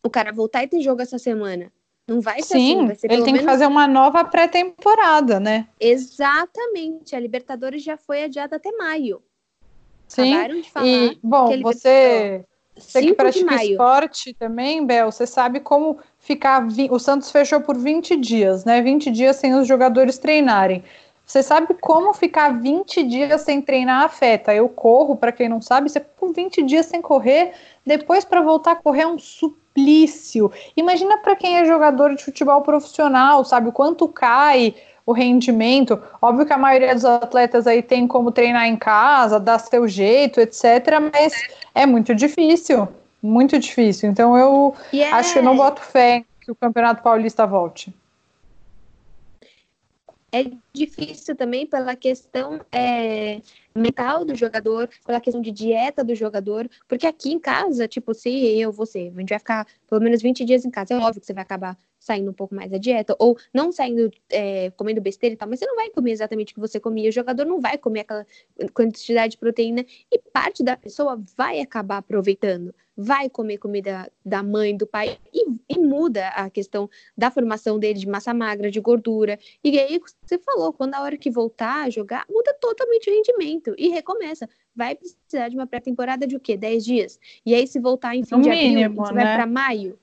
o 0.03 0.09
cara 0.09 0.33
voltar 0.33 0.65
e 0.65 0.69
ter 0.69 0.81
jogo 0.81 1.03
essa 1.03 1.19
semana. 1.19 1.71
Não 2.07 2.21
vai 2.21 2.43
ser 2.43 2.55
Sim, 2.55 2.77
assim, 2.77 2.87
vai 2.87 2.97
ser 2.97 3.13
ele 3.13 3.23
tem 3.23 3.33
menos... 3.33 3.41
que 3.41 3.47
fazer 3.47 3.67
uma 3.67 3.87
nova 3.87 4.25
pré-temporada, 4.25 5.39
né? 5.39 5.69
Exatamente, 5.79 7.15
a 7.15 7.21
Libertadores 7.21 7.83
já 7.83 7.97
foi 7.97 8.25
adiada 8.25 8.57
até 8.57 8.73
maio. 8.73 9.23
Sim. 10.09 10.35
Acabaram 10.35 10.61
de 10.61 10.71
falar. 10.71 10.87
E, 10.87 11.19
bom, 11.23 11.63
você, 11.63 12.45
você 12.77 13.01
que 13.01 13.15
pratica 13.15 13.65
esporte 13.65 14.35
também, 14.35 14.85
Bel, 14.85 15.11
você 15.11 15.27
sabe 15.27 15.61
como 15.61 15.99
ficar. 16.19 16.67
O 16.91 16.99
Santos 16.99 17.31
fechou 17.31 17.61
por 17.61 17.79
20 17.79 18.17
dias, 18.17 18.65
né? 18.65 18.83
20 18.83 19.11
dias 19.11 19.37
sem 19.37 19.55
os 19.55 19.67
jogadores 19.67 20.19
treinarem. 20.19 20.83
Você 21.25 21.43
sabe 21.43 21.73
como 21.81 22.13
ficar 22.13 22.61
20 22.61 23.05
dias 23.05 23.41
sem 23.43 23.63
treinar 23.63 24.05
afeta? 24.05 24.53
Eu 24.55 24.69
corro, 24.69 25.17
para 25.17 25.33
quem 25.33 25.49
não 25.49 25.63
sabe, 25.63 25.89
você 25.89 26.01
com 26.01 26.33
20 26.33 26.63
dias 26.63 26.87
sem 26.87 27.01
correr, 27.01 27.55
depois 27.87 28.25
para 28.25 28.43
voltar 28.43 28.73
a 28.73 28.77
correr 28.77 29.03
é 29.03 29.07
um 29.07 29.19
suplício. 29.73 30.53
Imagina 30.77 31.19
para 31.19 31.35
quem 31.35 31.57
é 31.57 31.65
jogador 31.65 32.15
de 32.15 32.25
futebol 32.25 32.61
profissional, 32.61 33.45
sabe 33.45 33.69
o 33.69 33.73
quanto 33.73 34.07
cai 34.07 34.75
o 35.05 35.13
rendimento. 35.13 36.01
Óbvio 36.21 36.47
que 36.47 36.53
a 36.53 36.59
maioria 36.59 36.95
dos 36.95 37.05
atletas 37.05 37.67
aí 37.67 37.83
tem 37.83 38.07
como 38.07 38.31
treinar 38.31 38.67
em 38.67 38.77
casa, 38.77 39.41
dar 39.41 39.59
seu 39.59 39.89
jeito, 39.89 40.41
etc. 40.41 40.65
Mas 41.13 41.33
é 41.75 41.87
muito 41.87 42.15
difícil, 42.15 42.87
muito 43.21 43.59
difícil. 43.59 44.09
Então 44.11 44.37
eu 44.37 44.75
yeah. 44.93 45.17
acho 45.17 45.35
que 45.35 45.43
não 45.43 45.57
boto 45.57 45.81
fé 45.81 46.25
que 46.41 46.51
o 46.51 46.55
Campeonato 46.55 47.03
Paulista 47.03 47.47
volte. 47.47 47.93
É 50.33 50.51
difícil 50.73 51.37
também 51.37 51.67
pela 51.67 51.95
questão 51.95 52.59
é, 52.73 53.43
mental 53.75 54.25
do 54.25 54.35
jogador, 54.35 54.89
pela 55.05 55.21
questão 55.21 55.43
de 55.43 55.51
dieta 55.51 56.03
do 56.03 56.15
jogador, 56.15 56.69
porque 56.89 57.07
aqui 57.07 57.31
em 57.31 57.39
casa, 57.39 57.87
tipo, 57.87 58.15
se 58.15 58.31
eu, 58.59 58.73
você, 58.73 59.13
a 59.15 59.21
gente 59.21 59.29
vai 59.29 59.39
ficar 59.39 59.67
pelo 59.89 60.01
menos 60.01 60.23
20 60.23 60.43
dias 60.47 60.65
em 60.65 60.71
casa, 60.71 60.95
é 60.95 60.99
óbvio 60.99 61.21
que 61.21 61.27
você 61.27 61.35
vai 61.35 61.43
acabar 61.43 61.77
saindo 62.01 62.31
um 62.31 62.35
pouco 62.35 62.55
mais 62.55 62.71
da 62.71 62.79
dieta, 62.79 63.15
ou 63.19 63.37
não 63.53 63.71
saindo 63.71 64.11
é, 64.31 64.71
comendo 64.71 65.01
besteira 65.03 65.35
e 65.35 65.37
tal, 65.37 65.49
mas 65.49 65.59
você 65.59 65.67
não 65.67 65.77
vai 65.77 65.91
comer 65.91 66.13
exatamente 66.13 66.53
o 66.53 66.55
que 66.55 66.61
você 66.61 66.81
comia, 66.81 67.11
o 67.11 67.13
jogador 67.13 67.45
não 67.45 67.61
vai 67.61 67.77
comer 67.77 68.01
aquela 68.01 68.27
quantidade 68.73 69.33
de 69.33 69.39
proteína, 69.39 69.85
e 70.11 70.19
parte 70.19 70.65
da 70.65 70.77
pessoa 70.77 71.23
vai 71.37 71.61
acabar 71.61 71.99
aproveitando, 71.99 72.75
vai 72.97 73.29
comer 73.31 73.59
comida 73.59 74.11
da 74.25 74.43
mãe, 74.43 74.77
do 74.77 74.87
pai, 74.87 75.19
e, 75.33 75.47
e 75.69 75.79
muda 75.79 76.29
a 76.29 76.51
questão 76.51 76.89
da 77.17 77.31
formação 77.31 77.79
dele 77.79 77.99
de 77.99 78.09
massa 78.09 78.35
magra, 78.35 78.71
de 78.71 78.81
gordura, 78.81 79.39
e 79.65 79.79
aí 79.79 80.01
você 80.23 80.39
falou, 80.39 80.73
quando 80.73 80.95
a 80.95 81.03
hora 81.03 81.17
que 81.17 81.31
voltar 81.31 81.85
a 81.85 81.91
jogar, 81.91 82.25
muda 82.29 82.55
totalmente 82.61 83.11
o 83.11 83.15
rendimento, 83.15 83.75
e 83.79 83.89
recomeça, 83.89 84.49
vai 84.75 84.95
precisar 84.95 85.49
de 85.49 85.57
uma 85.57 85.67
pré-temporada 85.67 86.27
de 86.27 86.37
o 86.37 86.41
quê? 86.41 86.57
10 86.57 86.85
dias? 86.85 87.21
E 87.45 87.55
aí, 87.55 87.67
se 87.67 87.81
voltar 87.81 88.15
em 88.15 88.25
fim 88.25 88.37
no 88.37 88.43
de 88.43 88.51
mínimo, 88.51 88.85
abril, 88.85 89.05
você 89.05 89.15
né? 89.15 89.25
vai 89.25 89.35
para 89.37 89.47
maio, 89.47 89.99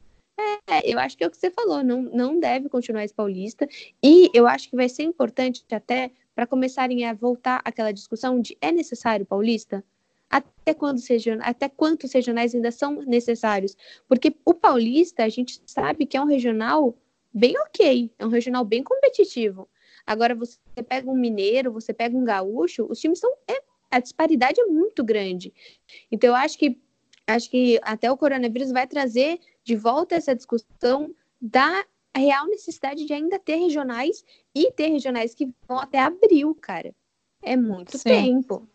é, 0.67 0.81
eu 0.89 0.97
acho 0.97 1.17
que 1.17 1.23
é 1.23 1.27
o 1.27 1.31
que 1.31 1.37
você 1.37 1.51
falou, 1.51 1.83
não, 1.83 2.01
não 2.01 2.39
deve 2.39 2.69
continuar 2.69 3.03
esse 3.03 3.13
paulista. 3.13 3.67
E 4.01 4.29
eu 4.33 4.47
acho 4.47 4.69
que 4.69 4.75
vai 4.75 4.87
ser 4.87 5.03
importante 5.03 5.65
até 5.69 6.11
para 6.33 6.47
começarem 6.47 7.05
a 7.05 7.13
voltar 7.13 7.61
aquela 7.65 7.91
discussão 7.91 8.39
de 8.39 8.57
é 8.61 8.71
necessário 8.71 9.25
paulista? 9.25 9.83
Até 10.29 10.73
quando 10.73 10.99
até 11.41 11.67
quantos 11.67 12.11
regionais 12.13 12.53
ainda 12.53 12.71
são 12.71 13.01
necessários? 13.01 13.75
Porque 14.07 14.35
o 14.45 14.53
paulista, 14.53 15.23
a 15.23 15.29
gente 15.29 15.61
sabe 15.65 16.05
que 16.05 16.15
é 16.15 16.21
um 16.21 16.25
regional 16.25 16.95
bem 17.33 17.57
ok, 17.59 18.11
é 18.17 18.25
um 18.25 18.29
regional 18.29 18.63
bem 18.63 18.83
competitivo. 18.83 19.67
Agora, 20.05 20.35
você 20.35 20.57
pega 20.87 21.09
um 21.09 21.15
mineiro, 21.15 21.71
você 21.71 21.93
pega 21.93 22.15
um 22.15 22.23
gaúcho, 22.23 22.85
os 22.89 22.99
times 22.99 23.19
são. 23.19 23.31
É, 23.47 23.61
a 23.91 23.99
disparidade 23.99 24.59
é 24.61 24.65
muito 24.65 25.03
grande. 25.03 25.53
Então, 26.11 26.29
eu 26.29 26.35
acho 26.35 26.57
que 26.57 26.79
acho 27.27 27.49
que 27.49 27.79
até 27.83 28.11
o 28.11 28.17
coronavírus 28.17 28.71
vai 28.71 28.87
trazer 28.87 29.39
de 29.63 29.75
volta 29.75 30.15
essa 30.15 30.35
discussão 30.35 31.13
da 31.39 31.85
real 32.15 32.47
necessidade 32.47 33.05
de 33.05 33.13
ainda 33.13 33.37
ter 33.37 33.55
regionais 33.55 34.23
e 34.53 34.71
ter 34.71 34.87
regionais 34.87 35.35
que 35.35 35.47
vão 35.67 35.79
até 35.79 35.99
abril, 35.99 36.55
cara. 36.55 36.93
É 37.41 37.55
muito 37.55 37.97
Sim. 37.97 38.03
tempo. 38.03 38.67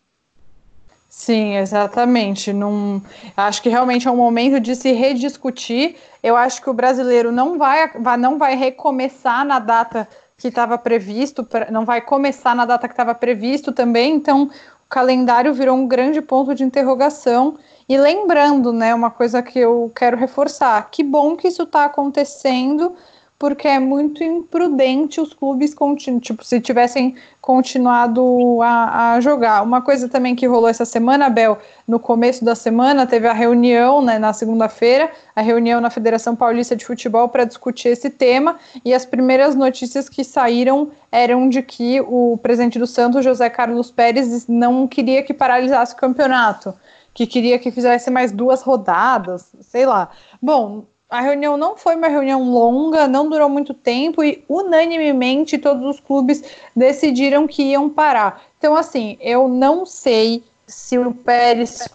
Sim, 1.16 1.56
exatamente. 1.56 2.52
Num, 2.52 3.00
acho 3.37 3.62
que 3.62 3.68
realmente 3.68 4.06
é 4.06 4.11
um 4.11 4.16
momento 4.16 4.61
de 4.61 4.75
se 4.75 4.92
rediscutir. 4.92 5.97
Eu 6.23 6.37
acho 6.37 6.61
que 6.61 6.68
o 6.68 6.75
brasileiro 6.75 7.30
não 7.33 7.56
vai, 7.56 7.88
não 8.18 8.37
vai 8.37 8.56
recomeçar 8.56 9.44
na 9.44 9.59
data 9.59 10.09
que 10.37 10.49
estava 10.49 10.76
previsto, 10.76 11.47
não 11.71 11.85
vai 11.85 12.00
começar 12.02 12.54
na 12.54 12.66
data 12.66 12.88
que 12.88 12.92
estava 12.92 13.14
previsto 13.14 13.73
também. 13.73 14.14
Então, 14.16 14.44
o 14.44 14.88
calendário 14.88 15.54
virou 15.54 15.76
um 15.76 15.87
grande 15.87 16.21
ponto 16.21 16.54
de 16.54 16.64
interrogação. 16.64 17.56
E 17.88 17.97
lembrando, 17.97 18.73
né, 18.73 18.94
uma 18.94 19.11
coisa 19.11 19.40
que 19.42 19.59
eu 19.59 19.90
quero 19.94 20.16
reforçar, 20.16 20.90
que 20.90 21.02
bom 21.02 21.37
que 21.37 21.49
isso 21.49 21.62
está 21.62 21.85
acontecendo, 21.85 22.94
porque 23.38 23.67
é 23.67 23.79
muito 23.79 24.23
imprudente 24.23 25.21
os 25.21 25.35
clubes 25.35 25.75
tipo, 26.21 26.45
se 26.45 26.61
tivessem 26.61 27.17
continuado 27.41 28.62
a, 28.62 29.12
a, 29.12 29.21
jogar. 29.21 29.62
Uma 29.62 29.83
coisa 29.83 30.09
também 30.09 30.35
que 30.35 30.47
rolou 30.47 30.69
essa 30.69 30.85
semana, 30.85 31.29
Bel, 31.29 31.59
no 31.87 31.99
começo 31.99 32.45
da 32.45 32.55
semana 32.55 33.07
teve 33.07 33.26
a 33.26 33.33
reunião, 33.33 34.00
né, 34.00 34.19
na 34.19 34.33
segunda-feira, 34.33 35.11
a 35.35 35.43
reunião 35.43 35.81
na 35.81 35.91
Federação 35.91 36.35
Paulista 36.35 36.75
de 36.75 36.87
Futebol 36.87 37.29
para 37.29 37.45
discutir 37.45 37.88
esse 37.88 38.09
tema, 38.09 38.57
e 38.85 38.95
as 38.95 39.05
primeiras 39.05 39.55
notícias 39.55 40.09
que 40.09 40.25
saíram 40.25 40.91
eram 41.12 41.49
de 41.49 41.61
que 41.61 42.00
o 42.00 42.38
presidente 42.43 42.79
do 42.79 42.87
Santos, 42.87 43.25
José 43.25 43.50
Carlos 43.50 43.91
Pérez, 43.91 44.47
não 44.49 44.87
queria 44.87 45.23
que 45.23 45.35
paralisasse 45.35 45.93
o 45.93 45.97
campeonato 45.97 46.75
que 47.14 47.29
queria 47.29 47.61
que 47.61 47.71
fizesse 47.71 48.11
mais 48.11 48.33
duas 48.33 48.61
rodadas, 48.61 49.53
sei 49.61 49.87
lá. 49.87 50.11
Bom, 50.43 50.85
a 51.14 51.21
reunião 51.21 51.56
não 51.56 51.76
foi 51.76 51.94
uma 51.94 52.09
reunião 52.09 52.42
longa, 52.50 53.06
não 53.06 53.28
durou 53.28 53.49
muito 53.49 53.73
tempo 53.73 54.25
e 54.25 54.42
unanimemente 54.49 55.56
todos 55.59 55.87
os 55.87 56.00
clubes 56.00 56.42
decidiram 56.75 57.47
que 57.47 57.62
iam 57.62 57.88
parar. 57.88 58.42
Então, 58.59 58.75
assim, 58.75 59.16
eu 59.21 59.47
não 59.47 59.87
sei 59.87 60.42
se 60.66 60.99
o 60.99 61.14
Pérez 61.14 61.88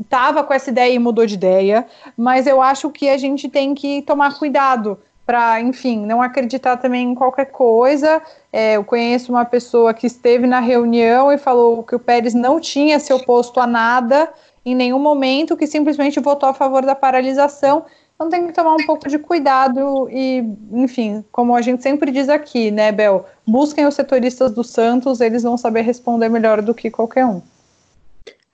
estava 0.00 0.44
com 0.44 0.54
essa 0.54 0.70
ideia 0.70 0.94
e 0.94 1.00
mudou 1.00 1.26
de 1.26 1.34
ideia, 1.34 1.84
mas 2.16 2.46
eu 2.46 2.62
acho 2.62 2.90
que 2.90 3.08
a 3.08 3.18
gente 3.18 3.48
tem 3.48 3.74
que 3.74 4.02
tomar 4.02 4.38
cuidado 4.38 4.98
para, 5.26 5.60
enfim, 5.60 6.06
não 6.06 6.22
acreditar 6.22 6.76
também 6.76 7.10
em 7.10 7.14
qualquer 7.14 7.46
coisa. 7.46 8.22
É, 8.52 8.76
eu 8.76 8.84
conheço 8.84 9.32
uma 9.32 9.44
pessoa 9.44 9.92
que 9.92 10.06
esteve 10.06 10.46
na 10.46 10.60
reunião 10.60 11.32
e 11.32 11.38
falou 11.38 11.82
que 11.82 11.96
o 11.96 11.98
Pérez 11.98 12.34
não 12.34 12.60
tinha 12.60 13.00
se 13.00 13.12
oposto 13.12 13.58
a 13.58 13.66
nada 13.66 14.32
em 14.64 14.74
nenhum 14.76 14.98
momento, 14.98 15.56
que 15.56 15.66
simplesmente 15.66 16.20
votou 16.20 16.48
a 16.48 16.54
favor 16.54 16.84
da 16.84 16.94
paralisação. 16.94 17.84
Então 18.14 18.28
tem 18.28 18.46
que 18.46 18.52
tomar 18.52 18.74
um 18.74 18.86
pouco 18.86 19.08
de 19.08 19.18
cuidado 19.18 20.08
e, 20.08 20.44
enfim, 20.70 21.24
como 21.32 21.54
a 21.54 21.60
gente 21.60 21.82
sempre 21.82 22.12
diz 22.12 22.28
aqui, 22.28 22.70
né, 22.70 22.92
Bel? 22.92 23.26
Busquem 23.46 23.86
os 23.86 23.94
setoristas 23.94 24.52
do 24.52 24.62
Santos, 24.62 25.20
eles 25.20 25.42
vão 25.42 25.58
saber 25.58 25.82
responder 25.82 26.28
melhor 26.28 26.62
do 26.62 26.74
que 26.74 26.90
qualquer 26.90 27.26
um. 27.26 27.42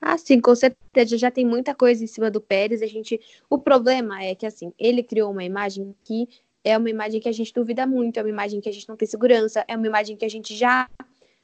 Ah, 0.00 0.16
sim, 0.16 0.40
com 0.40 0.54
certeza. 0.54 1.18
Já 1.18 1.30
tem 1.30 1.44
muita 1.44 1.74
coisa 1.74 2.02
em 2.02 2.06
cima 2.06 2.30
do 2.30 2.40
Pérez. 2.40 2.80
A 2.80 2.86
gente, 2.86 3.20
o 3.50 3.58
problema 3.58 4.22
é 4.22 4.34
que 4.34 4.46
assim, 4.46 4.72
ele 4.78 5.02
criou 5.02 5.30
uma 5.30 5.44
imagem 5.44 5.94
que 6.04 6.26
é 6.64 6.76
uma 6.76 6.88
imagem 6.88 7.20
que 7.20 7.28
a 7.28 7.32
gente 7.32 7.52
duvida 7.52 7.86
muito, 7.86 8.18
é 8.18 8.22
uma 8.22 8.28
imagem 8.28 8.60
que 8.60 8.68
a 8.68 8.72
gente 8.72 8.88
não 8.88 8.96
tem 8.96 9.08
segurança, 9.08 9.64
é 9.66 9.76
uma 9.76 9.86
imagem 9.86 10.16
que 10.16 10.24
a 10.24 10.28
gente 10.28 10.54
já 10.54 10.88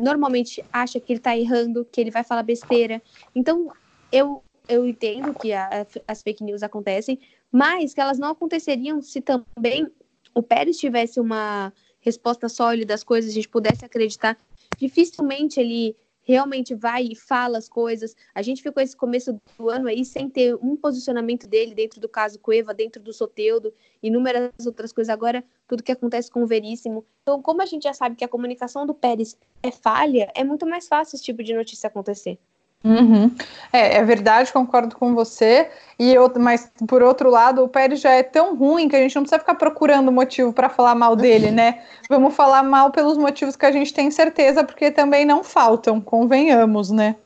normalmente 0.01 0.63
acha 0.73 1.01
que 1.01 1.13
ele 1.13 1.21
tá 1.21 1.37
errando, 1.37 1.87
que 1.91 2.01
ele 2.01 2.11
vai 2.11 2.23
falar 2.23 2.43
besteira. 2.43 3.01
Então, 3.35 3.71
eu, 4.13 4.43
eu 4.69 4.87
entendo 4.87 5.35
que 5.35 5.53
a, 5.53 5.87
as 6.07 6.23
fake 6.23 6.43
news 6.43 6.63
acontecem, 6.63 7.19
mas 7.51 7.95
que 7.95 8.01
elas 8.01 8.19
não 8.19 8.31
aconteceriam 8.31 9.01
se 9.01 9.21
também 9.21 9.91
o 10.35 10.43
Pérez 10.43 10.79
tivesse 10.79 11.19
uma 11.19 11.73
resposta 12.01 12.49
sólida 12.49 12.95
às 12.95 13.03
coisas, 13.03 13.31
a 13.31 13.35
gente 13.35 13.49
pudesse 13.49 13.85
acreditar. 13.85 14.39
Dificilmente 14.79 15.59
ele 15.59 15.97
realmente 16.27 16.75
vai 16.75 17.05
e 17.05 17.15
fala 17.15 17.57
as 17.57 17.69
coisas. 17.69 18.17
A 18.35 18.43
gente 18.43 18.61
ficou 18.61 18.83
esse 18.83 18.97
começo 18.97 19.41
do 19.57 19.71
ano 19.71 19.89
aí 19.89 20.05
sem 20.05 20.29
ter 20.29 20.57
um 20.57 20.77
posicionamento 20.77 21.47
dele 21.47 21.73
dentro 21.73 22.01
do 22.01 22.09
caso 22.09 22.41
Cueva, 22.41 22.75
dentro 22.75 23.01
do 23.01 23.13
Soteudo, 23.13 23.73
inúmeras 24.03 24.51
outras 24.67 24.93
coisas. 24.93 25.09
Agora, 25.09 25.45
tudo 25.69 25.85
que 25.85 25.93
acontece 25.93 26.29
com 26.29 26.43
o 26.43 26.47
Veríssimo. 26.47 27.07
Então, 27.23 27.41
como 27.41 27.63
a 27.63 27.67
gente 27.67 27.85
já 27.85 27.95
sabe 27.95 28.17
que 28.17 28.25
a 28.25 28.29
comunicação 28.29 28.85
do 28.85 28.93
Pérez 28.93 29.39
é 29.63 29.71
falha, 29.71 30.31
é 30.35 30.43
muito 30.43 30.67
mais 30.67 30.89
fácil 30.89 31.15
esse 31.15 31.25
tipo 31.25 31.45
de 31.45 31.55
notícia 31.55 31.87
acontecer. 31.87 32.39
Uhum. 32.85 33.35
É, 33.73 33.97
é, 33.97 34.05
verdade, 34.05 34.53
concordo 34.53 34.95
com 34.97 35.15
você. 35.15 35.71
E 35.99 36.13
eu, 36.13 36.33
mas 36.39 36.71
por 36.87 37.03
outro 37.03 37.31
lado, 37.31 37.65
o 37.65 37.69
Pérez 37.69 38.01
já 38.01 38.13
é 38.13 38.23
tão 38.23 38.55
ruim 38.57 38.89
que 38.89 38.95
a 38.95 39.01
gente 39.01 39.17
não 39.17 39.23
precisa 39.23 39.41
ficar 39.41 39.55
procurando 39.55 40.13
motivo 40.13 40.53
para 40.53 40.69
falar 40.69 40.95
mal 40.95 41.17
dele, 41.17 41.51
né? 41.51 41.85
Vamos 42.09 42.35
falar 42.35 42.63
mal 42.63 42.91
pelos 42.91 43.19
motivos 43.19 43.57
que 43.57 43.67
a 43.67 43.73
gente 43.73 43.93
tem 43.93 44.11
certeza, 44.11 44.63
porque 44.63 44.91
também 44.91 45.25
não 45.25 45.43
faltam, 45.43 46.01
convenhamos, 46.01 46.91
né? 46.91 47.17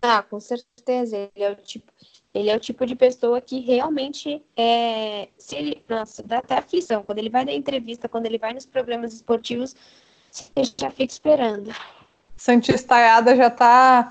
Ah, 0.00 0.22
com 0.22 0.40
certeza. 0.40 1.30
Ele 1.34 1.44
é 1.44 1.50
o 1.50 1.56
tipo, 1.56 1.92
ele 2.32 2.50
é 2.50 2.56
o 2.56 2.60
tipo 2.60 2.86
de 2.86 2.96
pessoa 2.96 3.40
que 3.40 3.60
realmente 3.60 4.42
é. 4.56 5.28
Se 5.36 5.54
ele, 5.54 5.84
nossa, 5.88 6.22
dá 6.22 6.38
até 6.38 6.56
aflição. 6.56 7.02
Quando 7.02 7.18
ele 7.18 7.30
vai 7.30 7.44
dar 7.44 7.52
entrevista, 7.52 8.08
quando 8.08 8.26
ele 8.26 8.38
vai 8.38 8.54
nos 8.54 8.64
programas 8.64 9.12
esportivos, 9.12 9.76
você 10.30 10.50
já 10.80 10.90
fica 10.90 11.12
esperando. 11.12 11.70
Santistaiada 12.42 13.36
já 13.36 13.46
está 13.46 14.08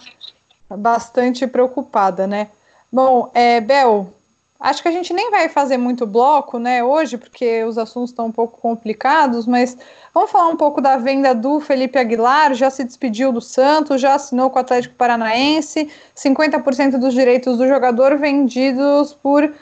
bastante 0.70 1.46
preocupada, 1.46 2.26
né? 2.26 2.48
Bom, 2.90 3.30
é, 3.34 3.60
Bel, 3.60 4.14
acho 4.58 4.82
que 4.82 4.88
a 4.88 4.92
gente 4.92 5.14
nem 5.14 5.30
vai 5.30 5.50
fazer 5.50 5.76
muito 5.76 6.06
bloco, 6.06 6.58
né, 6.58 6.82
hoje, 6.82 7.18
porque 7.18 7.66
os 7.66 7.78
assuntos 7.78 8.12
estão 8.12 8.28
um 8.28 8.32
pouco 8.32 8.58
complicados, 8.62 9.46
mas 9.46 9.78
vamos 10.14 10.32
falar 10.32 10.48
um 10.48 10.56
pouco 10.56 10.80
da 10.80 10.96
venda 10.96 11.36
do 11.36 11.60
Felipe 11.60 12.00
Aguilar, 12.00 12.54
já 12.54 12.70
se 12.70 12.86
despediu 12.86 13.34
do 13.34 13.42
Santos, 13.42 14.00
já 14.00 14.16
assinou 14.16 14.50
com 14.50 14.60
o 14.60 14.62
Atlético 14.62 14.96
Paranaense, 14.96 15.92
50% 16.16 17.00
dos 17.00 17.14
direitos 17.14 17.58
do 17.58 17.68
jogador 17.68 18.18
vendidos 18.18 19.14
por, 19.14 19.54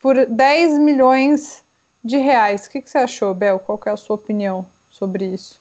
por 0.00 0.26
10 0.26 0.78
milhões 0.78 1.64
de 2.04 2.18
reais. 2.18 2.66
O 2.66 2.70
que, 2.70 2.82
que 2.82 2.88
você 2.88 2.98
achou, 2.98 3.34
Bel? 3.34 3.58
Qual 3.58 3.80
é 3.84 3.90
a 3.90 3.96
sua 3.96 4.14
opinião 4.14 4.64
sobre 4.92 5.24
isso? 5.24 5.58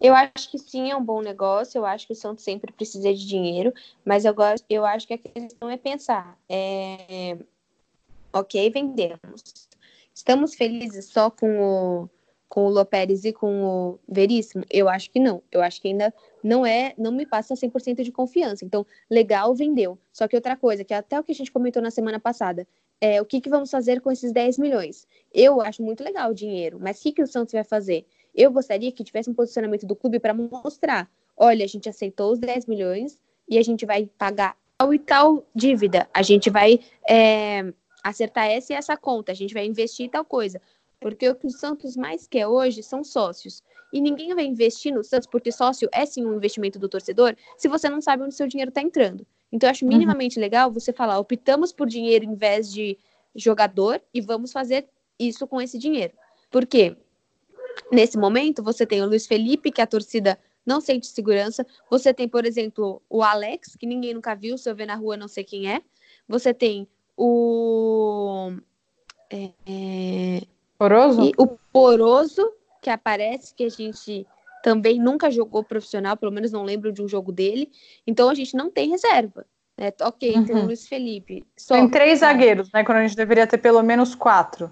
Eu 0.00 0.14
acho 0.14 0.50
que 0.50 0.58
sim, 0.58 0.90
é 0.90 0.96
um 0.96 1.04
bom 1.04 1.20
negócio. 1.20 1.78
Eu 1.78 1.86
acho 1.86 2.06
que 2.06 2.12
o 2.12 2.16
Santos 2.16 2.42
sempre 2.42 2.72
precisa 2.72 3.12
de 3.12 3.26
dinheiro, 3.26 3.72
mas 4.04 4.24
eu, 4.24 4.34
gosto, 4.34 4.64
eu 4.68 4.84
acho 4.84 5.06
que 5.06 5.14
a 5.14 5.18
questão 5.18 5.68
é 5.68 5.76
pensar: 5.76 6.38
é, 6.48 7.36
ok, 8.32 8.70
vendemos. 8.70 9.68
Estamos 10.14 10.54
felizes 10.54 11.06
só 11.06 11.30
com 11.30 11.60
o, 11.60 12.08
com 12.48 12.66
o 12.66 12.70
Lopérez 12.70 13.24
e 13.24 13.32
com 13.32 13.64
o 13.64 13.98
Veríssimo? 14.08 14.64
Eu 14.70 14.88
acho 14.88 15.10
que 15.10 15.20
não. 15.20 15.42
Eu 15.52 15.62
acho 15.62 15.80
que 15.80 15.88
ainda 15.88 16.12
não 16.42 16.64
é, 16.64 16.94
não 16.96 17.12
me 17.12 17.26
passa 17.26 17.54
100% 17.54 18.02
de 18.02 18.10
confiança. 18.10 18.64
Então, 18.64 18.86
legal, 19.08 19.54
vendeu. 19.54 19.98
Só 20.12 20.26
que 20.26 20.36
outra 20.36 20.56
coisa, 20.56 20.84
que 20.84 20.94
até 20.94 21.18
o 21.18 21.24
que 21.24 21.32
a 21.32 21.34
gente 21.34 21.52
comentou 21.52 21.82
na 21.82 21.90
semana 21.90 22.18
passada, 22.18 22.66
é 23.00 23.20
o 23.20 23.24
que, 23.24 23.40
que 23.40 23.48
vamos 23.48 23.70
fazer 23.70 24.00
com 24.00 24.10
esses 24.10 24.32
10 24.32 24.58
milhões? 24.58 25.06
Eu 25.32 25.60
acho 25.60 25.82
muito 25.82 26.04
legal 26.04 26.30
o 26.30 26.34
dinheiro, 26.34 26.78
mas 26.80 26.98
o 26.98 27.02
que, 27.02 27.12
que 27.12 27.22
o 27.22 27.26
Santos 27.26 27.52
vai 27.52 27.64
fazer? 27.64 28.04
Eu 28.34 28.50
gostaria 28.50 28.92
que 28.92 29.04
tivesse 29.04 29.30
um 29.30 29.34
posicionamento 29.34 29.86
do 29.86 29.96
clube 29.96 30.18
para 30.18 30.34
mostrar: 30.34 31.10
olha, 31.36 31.64
a 31.64 31.68
gente 31.68 31.88
aceitou 31.88 32.32
os 32.32 32.38
10 32.38 32.66
milhões 32.66 33.18
e 33.48 33.58
a 33.58 33.62
gente 33.62 33.84
vai 33.84 34.06
pagar 34.18 34.56
tal 34.78 34.94
e 34.94 34.98
tal 34.98 35.46
dívida, 35.54 36.08
a 36.14 36.22
gente 36.22 36.48
vai 36.48 36.80
é, 37.08 37.72
acertar 38.02 38.46
essa 38.46 38.72
e 38.72 38.76
essa 38.76 38.96
conta, 38.96 39.32
a 39.32 39.34
gente 39.34 39.52
vai 39.52 39.66
investir 39.66 40.06
em 40.06 40.08
tal 40.08 40.24
coisa. 40.24 40.60
Porque 40.98 41.28
o 41.28 41.34
que 41.34 41.46
o 41.46 41.50
Santos 41.50 41.96
mais 41.96 42.26
quer 42.26 42.46
hoje 42.46 42.82
são 42.82 43.02
sócios. 43.02 43.62
E 43.92 44.00
ninguém 44.00 44.34
vai 44.34 44.44
investir 44.44 44.94
no 44.94 45.02
Santos, 45.02 45.26
porque 45.26 45.50
sócio 45.50 45.88
é 45.92 46.06
sim 46.06 46.24
um 46.24 46.34
investimento 46.34 46.78
do 46.78 46.88
torcedor, 46.88 47.34
se 47.56 47.68
você 47.68 47.88
não 47.88 48.00
sabe 48.00 48.22
onde 48.22 48.34
seu 48.34 48.46
dinheiro 48.46 48.68
está 48.68 48.80
entrando. 48.80 49.26
Então, 49.50 49.66
eu 49.66 49.70
acho 49.72 49.84
uhum. 49.84 49.90
minimamente 49.90 50.38
uhum. 50.38 50.42
legal 50.42 50.70
você 50.70 50.92
falar: 50.92 51.18
optamos 51.18 51.72
por 51.72 51.88
dinheiro 51.88 52.24
em 52.24 52.34
vez 52.34 52.72
de 52.72 52.96
jogador 53.34 54.00
e 54.14 54.20
vamos 54.20 54.52
fazer 54.52 54.88
isso 55.18 55.46
com 55.46 55.60
esse 55.60 55.78
dinheiro. 55.78 56.12
Porque 56.50 56.96
nesse 57.90 58.18
momento 58.18 58.62
você 58.62 58.86
tem 58.86 59.02
o 59.02 59.06
Luiz 59.06 59.26
Felipe, 59.26 59.70
que 59.70 59.80
a 59.80 59.86
torcida 59.86 60.38
não 60.64 60.80
sente 60.80 61.06
segurança. 61.06 61.66
Você 61.90 62.12
tem, 62.12 62.28
por 62.28 62.44
exemplo, 62.44 63.02
o 63.08 63.22
Alex, 63.22 63.76
que 63.76 63.86
ninguém 63.86 64.14
nunca 64.14 64.34
viu, 64.34 64.56
se 64.56 64.70
eu 64.70 64.74
ver 64.74 64.86
na 64.86 64.94
rua 64.94 65.16
não 65.16 65.28
sei 65.28 65.44
quem 65.44 65.72
é. 65.72 65.80
Você 66.28 66.54
tem 66.54 66.86
o. 67.16 68.52
É, 69.30 69.50
é... 69.66 70.42
Poroso? 70.78 71.24
E 71.24 71.32
o 71.36 71.46
Poroso, 71.72 72.52
que 72.80 72.88
aparece, 72.88 73.54
que 73.54 73.64
a 73.64 73.68
gente 73.68 74.26
também 74.62 74.98
nunca 74.98 75.30
jogou 75.30 75.62
profissional, 75.64 76.16
pelo 76.16 76.32
menos 76.32 76.52
não 76.52 76.62
lembro 76.62 76.92
de 76.92 77.02
um 77.02 77.08
jogo 77.08 77.32
dele. 77.32 77.70
Então 78.06 78.28
a 78.28 78.34
gente 78.34 78.56
não 78.56 78.70
tem 78.70 78.90
reserva. 78.90 79.44
Né? 79.76 79.92
Ok, 80.02 80.36
uhum. 80.36 80.44
tem 80.44 80.56
o 80.56 80.66
Luiz 80.66 80.86
Felipe. 80.86 81.44
Só, 81.56 81.74
tem 81.74 81.88
três 81.88 82.20
zagueiros, 82.20 82.70
né? 82.72 82.84
Quando 82.84 82.98
a 82.98 83.06
gente 83.06 83.16
deveria 83.16 83.46
ter 83.46 83.58
pelo 83.58 83.82
menos 83.82 84.14
quatro. 84.14 84.70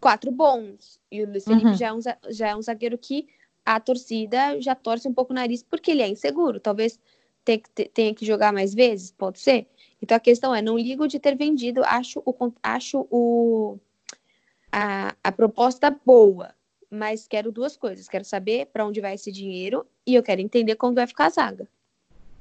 Quatro 0.00 0.30
bons. 0.30 0.98
E 1.10 1.22
o 1.22 1.28
Luiz 1.28 1.44
Felipe 1.44 1.66
uhum. 1.66 1.74
já, 1.74 1.88
é 1.88 1.92
um, 1.92 2.00
já 2.30 2.48
é 2.48 2.56
um 2.56 2.62
zagueiro 2.62 2.96
que 2.96 3.28
a 3.64 3.78
torcida 3.78 4.60
já 4.60 4.74
torce 4.74 5.06
um 5.06 5.12
pouco 5.12 5.32
o 5.32 5.36
nariz 5.36 5.62
porque 5.62 5.90
ele 5.90 6.02
é 6.02 6.08
inseguro. 6.08 6.58
Talvez 6.58 6.98
tenha 7.44 7.58
que, 7.58 7.84
tenha 7.86 8.14
que 8.14 8.24
jogar 8.26 8.52
mais 8.52 8.74
vezes, 8.74 9.10
pode 9.10 9.38
ser. 9.40 9.66
Então 10.02 10.16
a 10.16 10.20
questão 10.20 10.54
é, 10.54 10.62
não 10.62 10.78
ligo 10.78 11.06
de 11.06 11.18
ter 11.18 11.36
vendido, 11.36 11.82
acho 11.84 12.22
o, 12.24 12.34
acho 12.62 13.06
o, 13.10 13.78
a, 14.72 15.14
a 15.22 15.32
proposta 15.32 15.94
boa, 16.04 16.54
mas 16.90 17.26
quero 17.28 17.52
duas 17.52 17.76
coisas. 17.76 18.08
Quero 18.08 18.24
saber 18.24 18.66
para 18.66 18.86
onde 18.86 19.00
vai 19.00 19.14
esse 19.14 19.30
dinheiro 19.30 19.86
e 20.06 20.14
eu 20.14 20.22
quero 20.22 20.40
entender 20.40 20.76
como 20.76 20.94
vai 20.94 21.06
ficar 21.06 21.26
a 21.26 21.30
zaga. 21.30 21.68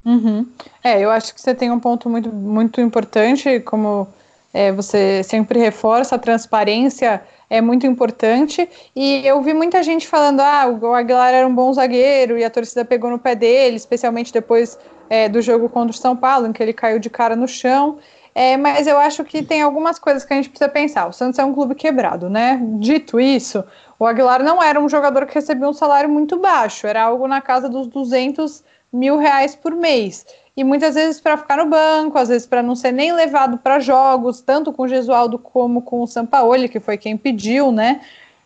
Uhum. 0.06 0.48
É, 0.84 1.00
eu 1.00 1.12
acho 1.12 1.34
que 1.34 1.42
você 1.42 1.54
tem 1.54 1.70
um 1.70 1.80
ponto 1.80 2.10
muito, 2.10 2.32
muito 2.32 2.80
importante, 2.80 3.60
como 3.60 4.08
é, 4.54 4.72
você 4.72 5.22
sempre 5.24 5.60
reforça, 5.60 6.16
a 6.16 6.20
transparência 6.20 7.22
é 7.50 7.62
muito 7.62 7.88
importante. 7.88 8.70
E 8.96 9.26
eu 9.26 9.42
vi 9.42 9.54
muita 9.54 9.82
gente 9.82 10.08
falando: 10.08 10.42
ah, 10.42 10.68
o 10.68 10.94
Aguilar 10.94 11.34
era 11.34 11.48
um 11.48 11.54
bom 11.54 11.74
zagueiro 11.74 12.38
e 12.38 12.44
a 12.44 12.50
torcida 12.50 12.86
pegou 12.86 13.10
no 13.10 13.20
pé 13.20 13.36
dele, 13.36 13.76
especialmente 13.76 14.32
depois 14.32 14.78
é, 15.10 15.28
do 15.28 15.42
jogo 15.42 15.68
contra 15.68 15.92
o 15.92 15.98
São 15.98 16.16
Paulo, 16.16 16.48
em 16.48 16.54
que 16.54 16.62
ele 16.62 16.74
caiu 16.74 17.00
de 17.00 17.10
cara 17.10 17.36
no 17.36 17.48
chão. 17.48 17.98
É, 18.36 18.56
mas 18.56 18.86
eu 18.88 18.98
acho 18.98 19.24
que 19.26 19.42
tem 19.42 19.62
algumas 19.62 19.98
coisas 19.98 20.24
que 20.24 20.32
a 20.32 20.36
gente 20.36 20.50
precisa 20.50 20.70
pensar. 20.70 21.08
O 21.08 21.12
Santos 21.12 21.40
é 21.40 21.44
um 21.44 21.54
clube 21.54 21.76
quebrado, 21.76 22.30
né? 22.30 22.62
Dito 22.80 23.20
isso, 23.20 23.64
o 23.98 24.06
Aguilar 24.06 24.44
não 24.44 24.62
era 24.62 24.80
um 24.80 24.88
jogador 24.88 25.26
que 25.26 25.36
recebia 25.36 25.68
um 25.68 25.74
salário 25.74 26.10
muito 26.10 26.38
baixo, 26.38 26.86
era 26.88 27.04
algo 27.04 27.28
na 27.28 27.42
casa 27.42 27.68
dos 27.68 27.88
200 27.88 28.64
mil 28.94 29.18
reais 29.18 29.56
por 29.56 29.76
mês. 29.76 30.26
E 30.60 30.64
muitas 30.66 30.96
vezes 30.96 31.22
para 31.22 31.38
ficar 31.38 31.56
no 31.56 31.68
banco, 31.68 32.18
às 32.18 32.28
vezes 32.28 32.46
para 32.46 32.62
não 32.62 32.76
ser 32.76 32.92
nem 32.92 33.14
levado 33.14 33.58
para 33.58 33.80
jogos, 33.80 34.42
tanto 34.42 34.74
com 34.74 34.84
o 34.84 34.88
Gesualdo 34.90 35.40
como 35.40 35.82
com 35.82 36.02
o 36.02 36.06
Sampaoli, 36.06 36.68
que 36.68 36.82
foi 36.82 36.98
quem 36.98 37.16
pediu, 37.16 37.72
né? 37.72 38.02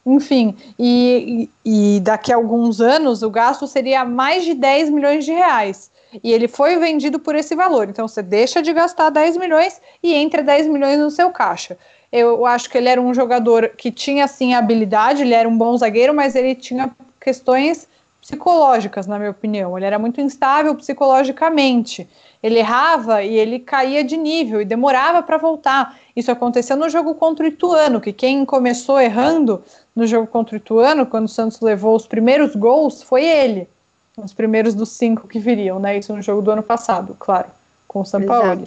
Enfim, 0.06 0.56
e, 0.78 1.50
e 1.66 2.00
daqui 2.04 2.32
a 2.32 2.36
alguns 2.36 2.80
anos 2.80 3.24
o 3.24 3.32
gasto 3.32 3.66
seria 3.66 4.06
mais 4.06 4.44
de 4.46 4.54
10 4.54 4.92
milhões 4.92 5.26
de 5.26 5.32
reais. 5.32 5.90
E 6.24 6.32
ele 6.32 6.48
foi 6.48 6.78
vendido 6.78 7.18
por 7.18 7.34
esse 7.34 7.56
valor. 7.56 7.90
Então 7.90 8.08
você 8.08 8.22
deixa 8.22 8.62
de 8.62 8.72
gastar 8.74 9.10
10 9.10 9.38
milhões 9.38 9.82
e 10.04 10.14
entra 10.14 10.44
10 10.44 10.68
milhões 10.68 11.00
no 11.00 11.10
seu 11.10 11.32
caixa. 11.32 11.76
Eu 12.12 12.46
acho 12.46 12.70
que 12.70 12.78
ele 12.78 12.90
era 12.90 13.02
um 13.02 13.12
jogador 13.12 13.70
que 13.70 13.90
tinha 13.90 14.28
sim 14.28 14.54
habilidade, 14.54 15.24
ele 15.24 15.34
era 15.34 15.50
um 15.50 15.58
bom 15.58 15.76
zagueiro, 15.76 16.14
mas 16.14 16.36
ele 16.36 16.54
tinha 16.54 16.92
questões 17.20 17.88
psicológicas, 18.24 19.06
na 19.06 19.20
minha 19.20 19.32
opinião. 19.32 19.78
Ele 19.78 19.86
era 19.86 20.00
muito 20.00 20.22
instável 20.22 20.74
psicologicamente. 20.76 22.08
Ele 22.42 22.58
errava 22.58 23.22
e 23.22 23.36
ele 23.36 23.60
caía 23.60 24.02
de 24.02 24.16
nível 24.16 24.62
e 24.62 24.66
demorava 24.66 25.22
para 25.22 25.38
voltar. 25.38 25.98
Isso 26.16 26.32
aconteceu 26.32 26.78
no 26.78 26.90
jogo 26.90 27.16
contra 27.16 27.44
o 27.44 27.48
Ituano, 27.50 28.00
que 28.00 28.14
quem 28.14 28.46
começou 28.46 29.00
errando 29.00 29.62
no 29.94 30.08
jogo 30.08 30.26
contra 30.26 30.56
o 30.56 30.58
Ituano, 30.58 31.06
quando 31.06 31.26
o 31.26 31.30
Santos 31.30 31.60
levou 31.60 31.96
os 31.96 32.08
primeiros 32.08 32.56
gols, 32.56 33.04
foi 33.04 33.26
ele. 33.26 33.68
Os 34.16 34.34
primeiros 34.34 34.74
dos 34.74 34.90
cinco 34.90 35.28
que 35.28 35.38
viriam, 35.38 35.80
né? 35.80 35.98
Isso 35.98 36.16
no 36.16 36.22
jogo 36.22 36.42
do 36.42 36.52
ano 36.52 36.64
passado, 36.64 37.18
claro, 37.20 37.48
com 37.88 38.02
o 38.02 38.06
São 38.06 38.22
Paulo. 38.26 38.66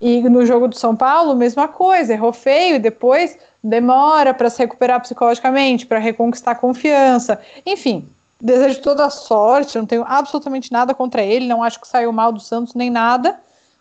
E 0.00 0.20
no 0.28 0.46
jogo 0.46 0.68
do 0.68 0.76
São 0.76 0.94
Paulo, 0.94 1.34
mesma 1.34 1.66
coisa, 1.66 2.12
errou 2.12 2.32
feio 2.32 2.76
e 2.76 2.78
depois 2.78 3.36
demora 3.64 4.32
para 4.32 4.48
se 4.48 4.58
recuperar 4.58 5.00
psicologicamente, 5.00 5.84
para 5.84 5.98
reconquistar 5.98 6.54
confiança. 6.54 7.40
Enfim, 7.66 8.06
Desejo 8.40 8.80
toda 8.80 9.06
a 9.06 9.10
sorte, 9.10 9.76
não 9.76 9.86
tenho 9.86 10.04
absolutamente 10.06 10.70
nada 10.70 10.94
contra 10.94 11.22
ele, 11.22 11.48
não 11.48 11.62
acho 11.62 11.80
que 11.80 11.88
saiu 11.88 12.12
mal 12.12 12.32
do 12.32 12.38
Santos 12.38 12.74
nem 12.74 12.88
nada, 12.88 13.40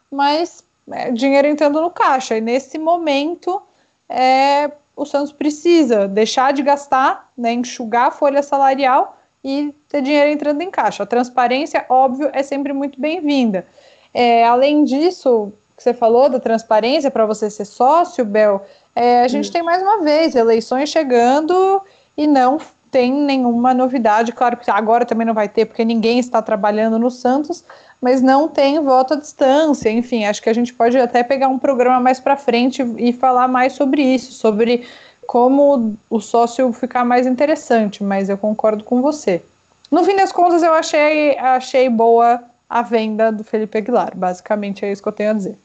mas 0.10 0.63
é, 0.91 1.12
dinheiro 1.12 1.48
entrando 1.48 1.80
no 1.80 1.91
caixa. 1.91 2.38
E 2.38 2.41
nesse 2.41 2.80
momento, 2.80 3.62
é, 4.10 4.72
o 4.96 5.06
Santos 5.06 5.32
precisa 5.32 6.08
deixar 6.08 6.54
de 6.54 6.63
gastar, 6.63 7.30
né, 7.38 7.54
enxugar 7.54 8.08
a 8.08 8.12
folha 8.12 8.41
salarial 8.41 9.17
e 9.43 9.74
ter 9.88 10.02
dinheiro 10.02 10.32
entrando 10.32 10.62
em 10.62 10.72
caixa. 10.72 11.04
A 11.04 11.06
transparência, 11.06 11.86
óbvio, 11.88 12.30
é 12.34 12.41
sempre 12.41 12.74
muito 12.74 13.00
bem-vinda. 13.00 13.65
É, 14.12 14.43
além 14.43 14.84
disso, 14.84 15.54
que 15.78 15.84
você 15.84 15.93
falou 15.93 16.28
da 16.28 16.39
transparência 16.39 17.12
para 17.12 17.28
você 17.28 17.50
ser 17.50 17.65
sócio, 17.65 18.26
Bel, 18.26 18.65
é, 18.96 19.22
a 19.22 19.28
gente 19.28 19.50
hum. 19.50 19.52
tem 19.52 19.62
mais 19.62 19.84
uma 19.84 20.02
vez 20.02 20.36
eleições 20.36 20.89
chegando 20.89 21.82
e 22.17 22.26
não 22.26 22.60
tem 22.91 23.12
nenhuma 23.12 23.73
novidade. 23.73 24.32
Claro 24.32 24.58
que 24.58 24.69
agora 24.69 25.06
também 25.06 25.26
não 25.26 25.34
vai 25.34 25.47
ter, 25.47 25.65
porque 25.65 25.86
ninguém 25.86 26.19
está 26.19 26.41
trabalhando 26.41 26.97
no 26.97 27.12
Santos, 27.12 27.63
mas 28.02 28.21
não 28.21 28.47
tem 28.47 28.80
voto 28.80 29.13
à 29.13 29.17
distância. 29.17 29.89
Enfim, 29.89 30.26
acho 30.26 30.41
que 30.41 30.50
a 30.50 30.54
gente 30.54 30.73
pode 30.73 30.97
até 30.97 31.23
pegar 31.23 31.47
um 31.47 31.60
programa 31.60 32.00
mais 32.00 32.19
para 32.19 32.38
frente 32.38 32.82
e 32.97 33.13
falar 33.13 33.47
mais 33.47 33.73
sobre 33.73 34.02
isso, 34.02 34.32
sobre 34.34 34.86
como 35.26 35.95
o 36.10 36.19
sócio 36.19 36.71
ficar 36.71 37.04
mais 37.04 37.28
interessante, 37.28 38.04
mas 38.04 38.30
eu 38.30 38.38
concordo 38.38 38.84
com 38.84 39.02
você. 39.02 39.43
No 39.91 40.04
fim 40.04 40.15
das 40.15 40.32
contas, 40.32 40.63
eu 40.63 40.73
achei, 40.73 41.38
achei 41.38 41.89
boa 41.89 42.43
a 42.69 42.82
venda 42.82 43.32
do 43.32 43.43
Felipe 43.43 43.78
Aguilar. 43.78 44.15
Basicamente 44.15 44.86
é 44.86 44.91
isso 44.91 45.02
que 45.02 45.08
eu 45.08 45.13
tenho 45.13 45.32
a 45.32 45.34
dizer. 45.34 45.58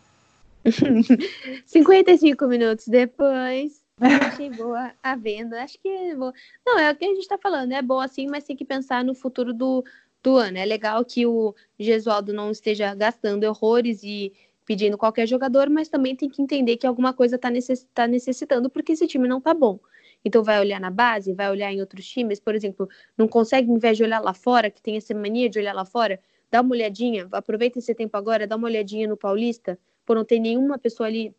55 1.66 2.46
minutos 2.46 2.86
depois. 2.86 3.81
Achei 4.00 4.50
boa 4.50 4.92
a 5.02 5.16
venda. 5.16 5.62
Acho 5.62 5.78
que 5.78 5.88
é 5.88 6.14
boa. 6.14 6.32
Não, 6.66 6.78
é 6.78 6.90
o 6.90 6.96
que 6.96 7.04
a 7.04 7.08
gente 7.08 7.20
está 7.20 7.38
falando. 7.38 7.72
É 7.72 7.82
boa 7.82 8.08
sim, 8.08 8.26
mas 8.28 8.44
tem 8.44 8.56
que 8.56 8.64
pensar 8.64 9.04
no 9.04 9.14
futuro 9.14 9.52
do, 9.52 9.84
do 10.22 10.36
ano. 10.36 10.58
É 10.58 10.64
legal 10.64 11.04
que 11.04 11.26
o 11.26 11.54
Gesualdo 11.78 12.32
não 12.32 12.50
esteja 12.50 12.94
gastando 12.94 13.44
horrores 13.44 14.02
e 14.02 14.32
pedindo 14.64 14.96
qualquer 14.96 15.26
jogador, 15.26 15.68
mas 15.68 15.88
também 15.88 16.14
tem 16.14 16.28
que 16.28 16.40
entender 16.40 16.76
que 16.76 16.86
alguma 16.86 17.12
coisa 17.12 17.36
está 17.36 17.50
necess, 17.50 17.86
tá 17.92 18.06
necessitando 18.06 18.70
porque 18.70 18.92
esse 18.92 19.06
time 19.06 19.28
não 19.28 19.38
está 19.38 19.52
bom. 19.52 19.78
Então 20.24 20.42
vai 20.42 20.60
olhar 20.60 20.80
na 20.80 20.90
base, 20.90 21.32
vai 21.32 21.50
olhar 21.50 21.72
em 21.72 21.80
outros 21.80 22.06
times, 22.06 22.38
por 22.38 22.54
exemplo, 22.54 22.88
não 23.18 23.26
consegue, 23.26 23.70
em 23.70 23.78
vez 23.78 23.96
de 23.96 24.04
olhar 24.04 24.20
lá 24.20 24.32
fora, 24.32 24.70
que 24.70 24.80
tem 24.80 24.96
essa 24.96 25.12
mania 25.14 25.48
de 25.48 25.58
olhar 25.58 25.74
lá 25.74 25.84
fora, 25.84 26.20
dá 26.50 26.60
uma 26.60 26.72
olhadinha, 26.72 27.28
aproveita 27.32 27.78
esse 27.80 27.94
tempo 27.94 28.16
agora, 28.16 28.46
dá 28.46 28.54
uma 28.56 28.68
olhadinha 28.68 29.08
no 29.08 29.16
Paulista, 29.16 29.78
por 30.06 30.16
não 30.16 30.24
ter 30.24 30.38
nenhuma 30.38 30.78
pessoa 30.78 31.08
ali 31.08 31.34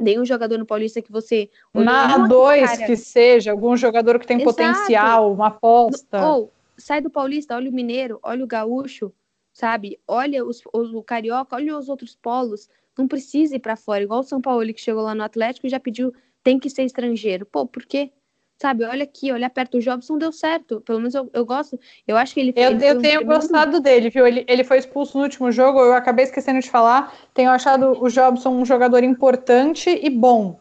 nenhum 0.00 0.24
jogador 0.24 0.58
no 0.58 0.66
Paulista 0.66 1.02
que 1.02 1.10
você. 1.10 1.50
Na 1.74 2.26
dois 2.26 2.70
cara... 2.70 2.86
que 2.86 2.96
seja, 2.96 3.50
algum 3.50 3.76
jogador 3.76 4.18
que 4.18 4.26
tem 4.26 4.40
Exato. 4.40 4.50
potencial, 4.50 5.32
uma 5.32 5.48
aposta. 5.48 6.26
Ou 6.26 6.52
sai 6.76 7.00
do 7.00 7.10
Paulista, 7.10 7.56
olha 7.56 7.70
o 7.70 7.74
Mineiro, 7.74 8.18
olha 8.22 8.44
o 8.44 8.46
Gaúcho, 8.46 9.12
sabe? 9.52 9.98
Olha 10.06 10.44
os, 10.44 10.62
o, 10.72 10.98
o 10.98 11.02
Carioca, 11.02 11.56
olha 11.56 11.76
os 11.76 11.88
outros 11.88 12.14
polos. 12.14 12.68
Não 12.96 13.06
precisa 13.06 13.56
ir 13.56 13.60
para 13.60 13.76
fora, 13.76 14.02
igual 14.02 14.20
o 14.20 14.24
São 14.24 14.40
Paulo 14.40 14.64
que 14.72 14.80
chegou 14.80 15.02
lá 15.02 15.14
no 15.14 15.22
Atlético 15.22 15.66
e 15.66 15.70
já 15.70 15.78
pediu, 15.78 16.12
tem 16.42 16.58
que 16.58 16.70
ser 16.70 16.84
estrangeiro. 16.84 17.46
Pô, 17.46 17.66
por 17.66 17.84
quê? 17.84 18.12
Sabe, 18.60 18.84
olha 18.84 19.04
aqui, 19.04 19.30
olha 19.30 19.48
perto, 19.48 19.78
o 19.78 19.80
Jobson 19.80 20.18
deu 20.18 20.32
certo, 20.32 20.80
pelo 20.80 20.98
menos 20.98 21.14
eu, 21.14 21.30
eu 21.32 21.46
gosto, 21.46 21.78
eu 22.06 22.16
acho 22.16 22.34
que 22.34 22.40
ele 22.40 22.52
Eu, 22.56 22.72
ele 22.72 22.84
eu 22.84 23.00
tenho 23.00 23.24
gostado 23.24 23.80
dele, 23.80 24.10
viu, 24.10 24.26
ele, 24.26 24.44
ele 24.48 24.64
foi 24.64 24.78
expulso 24.78 25.16
no 25.16 25.22
último 25.22 25.52
jogo, 25.52 25.78
eu 25.78 25.94
acabei 25.94 26.24
esquecendo 26.24 26.60
de 26.60 26.68
falar, 26.68 27.14
tenho 27.32 27.50
achado 27.50 28.02
o 28.02 28.08
Jobson 28.10 28.50
um 28.50 28.64
jogador 28.64 29.04
importante 29.04 29.88
e 29.88 30.10
bom. 30.10 30.60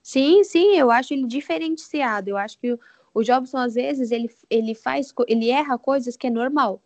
Sim, 0.00 0.44
sim, 0.44 0.76
eu 0.76 0.90
acho 0.92 1.12
ele 1.12 1.26
diferenciado, 1.26 2.30
eu 2.30 2.36
acho 2.36 2.58
que 2.58 2.72
o, 2.72 2.80
o 3.12 3.22
Jobson, 3.24 3.58
às 3.58 3.74
vezes, 3.74 4.12
ele, 4.12 4.30
ele 4.48 4.74
faz, 4.74 5.12
ele 5.26 5.50
erra 5.50 5.76
coisas 5.76 6.16
que 6.16 6.28
é 6.28 6.30
normal, 6.30 6.80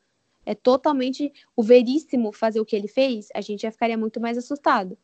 é 0.47 0.55
totalmente 0.55 1.31
o 1.55 1.63
veríssimo 1.63 2.33
fazer 2.33 2.59
o 2.59 2.65
que 2.65 2.75
ele 2.75 2.89
fez, 2.89 3.29
a 3.35 3.43
gente 3.43 3.63
já 3.63 3.71
ficaria 3.71 3.99
muito 3.99 4.19
mais 4.19 4.39
assustado. 4.39 4.97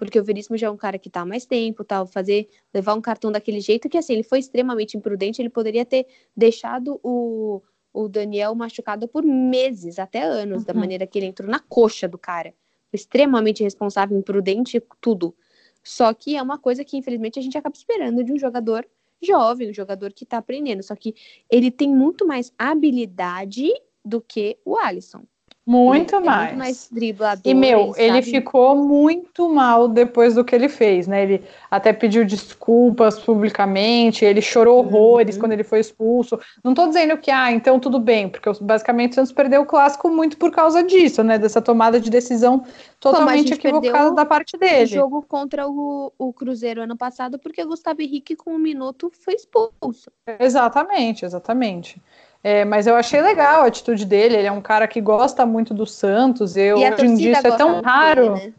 Porque 0.00 0.18
o 0.18 0.24
Veríssimo 0.24 0.56
já 0.56 0.68
é 0.68 0.70
um 0.70 0.78
cara 0.78 0.98
que 0.98 1.10
tá 1.10 1.20
há 1.20 1.26
mais 1.26 1.44
tempo, 1.44 1.84
tal, 1.84 2.06
fazer, 2.06 2.48
levar 2.72 2.94
um 2.94 3.02
cartão 3.02 3.30
daquele 3.30 3.60
jeito, 3.60 3.86
que 3.86 3.98
assim, 3.98 4.14
ele 4.14 4.22
foi 4.22 4.38
extremamente 4.38 4.96
imprudente, 4.96 5.42
ele 5.42 5.50
poderia 5.50 5.84
ter 5.84 6.06
deixado 6.34 6.98
o, 7.02 7.60
o 7.92 8.08
Daniel 8.08 8.54
machucado 8.54 9.06
por 9.06 9.22
meses, 9.22 9.98
até 9.98 10.22
anos, 10.22 10.60
uhum. 10.60 10.64
da 10.64 10.72
maneira 10.72 11.06
que 11.06 11.18
ele 11.18 11.26
entrou 11.26 11.46
na 11.46 11.58
coxa 11.58 12.08
do 12.08 12.16
cara. 12.16 12.54
Extremamente 12.90 13.62
responsável, 13.62 14.16
imprudente, 14.16 14.82
tudo. 15.02 15.36
Só 15.84 16.14
que 16.14 16.34
é 16.34 16.40
uma 16.40 16.56
coisa 16.56 16.82
que, 16.82 16.96
infelizmente, 16.96 17.38
a 17.38 17.42
gente 17.42 17.58
acaba 17.58 17.76
esperando 17.76 18.24
de 18.24 18.32
um 18.32 18.38
jogador 18.38 18.88
jovem, 19.22 19.68
um 19.68 19.74
jogador 19.74 20.14
que 20.14 20.24
tá 20.24 20.38
aprendendo. 20.38 20.82
Só 20.82 20.96
que 20.96 21.14
ele 21.50 21.70
tem 21.70 21.94
muito 21.94 22.26
mais 22.26 22.54
habilidade 22.58 23.70
do 24.02 24.18
que 24.18 24.56
o 24.64 24.78
Alisson. 24.78 25.24
Muito 25.70 26.16
ele 26.16 26.26
mais. 26.26 26.40
É 26.40 26.46
muito 26.46 26.58
mais 26.58 26.88
driblador. 26.90 27.42
E, 27.44 27.54
meu, 27.54 27.94
ele 27.96 28.22
ficou 28.22 28.74
muito 28.74 29.48
mal 29.48 29.86
depois 29.86 30.34
do 30.34 30.44
que 30.44 30.52
ele 30.52 30.68
fez, 30.68 31.06
né? 31.06 31.22
Ele 31.22 31.44
até 31.70 31.92
pediu 31.92 32.24
desculpas 32.24 33.20
publicamente, 33.20 34.24
ele 34.24 34.42
chorou 34.42 34.80
uhum. 34.80 34.86
horrores 34.86 35.36
uhum. 35.36 35.42
quando 35.42 35.52
ele 35.52 35.62
foi 35.62 35.78
expulso. 35.78 36.40
Não 36.64 36.74
tô 36.74 36.88
dizendo 36.88 37.16
que, 37.18 37.30
ah, 37.30 37.52
então 37.52 37.78
tudo 37.78 38.00
bem, 38.00 38.28
porque 38.28 38.50
basicamente 38.60 39.12
o 39.12 39.14
Santos 39.14 39.30
perdeu 39.30 39.62
o 39.62 39.66
clássico 39.66 40.08
muito 40.08 40.36
por 40.38 40.50
causa 40.50 40.82
disso, 40.82 41.22
né? 41.22 41.38
Dessa 41.38 41.62
tomada 41.62 42.00
de 42.00 42.10
decisão 42.10 42.64
totalmente 42.98 43.52
equivocada 43.52 44.12
da 44.12 44.26
parte 44.26 44.58
dele. 44.58 44.84
O 44.84 44.88
jogo 44.88 45.22
contra 45.22 45.68
o, 45.68 46.12
o 46.18 46.32
Cruzeiro 46.32 46.82
ano 46.82 46.96
passado, 46.96 47.38
porque 47.38 47.62
o 47.62 47.68
Gustavo 47.68 48.02
Henrique, 48.02 48.34
com 48.34 48.54
um 48.54 48.58
minuto, 48.58 49.12
foi 49.24 49.34
expulso. 49.34 50.10
Exatamente, 50.40 51.24
exatamente. 51.24 52.02
É, 52.42 52.64
mas 52.64 52.86
eu 52.86 52.96
achei 52.96 53.20
legal 53.20 53.62
a 53.62 53.66
atitude 53.66 54.04
dele. 54.04 54.36
Ele 54.36 54.46
é 54.46 54.52
um 54.52 54.62
cara 54.62 54.88
que 54.88 55.00
gosta 55.00 55.44
muito 55.44 55.74
do 55.74 55.86
Santos. 55.86 56.56
Eu, 56.56 56.78
e 56.78 56.90
hoje 56.90 57.06
em 57.06 57.14
dia 57.14 57.32
isso 57.32 57.46
é 57.46 57.56
tão 57.56 57.80
raro. 57.82 58.34
Dele, 58.34 58.46
né? 58.46 58.52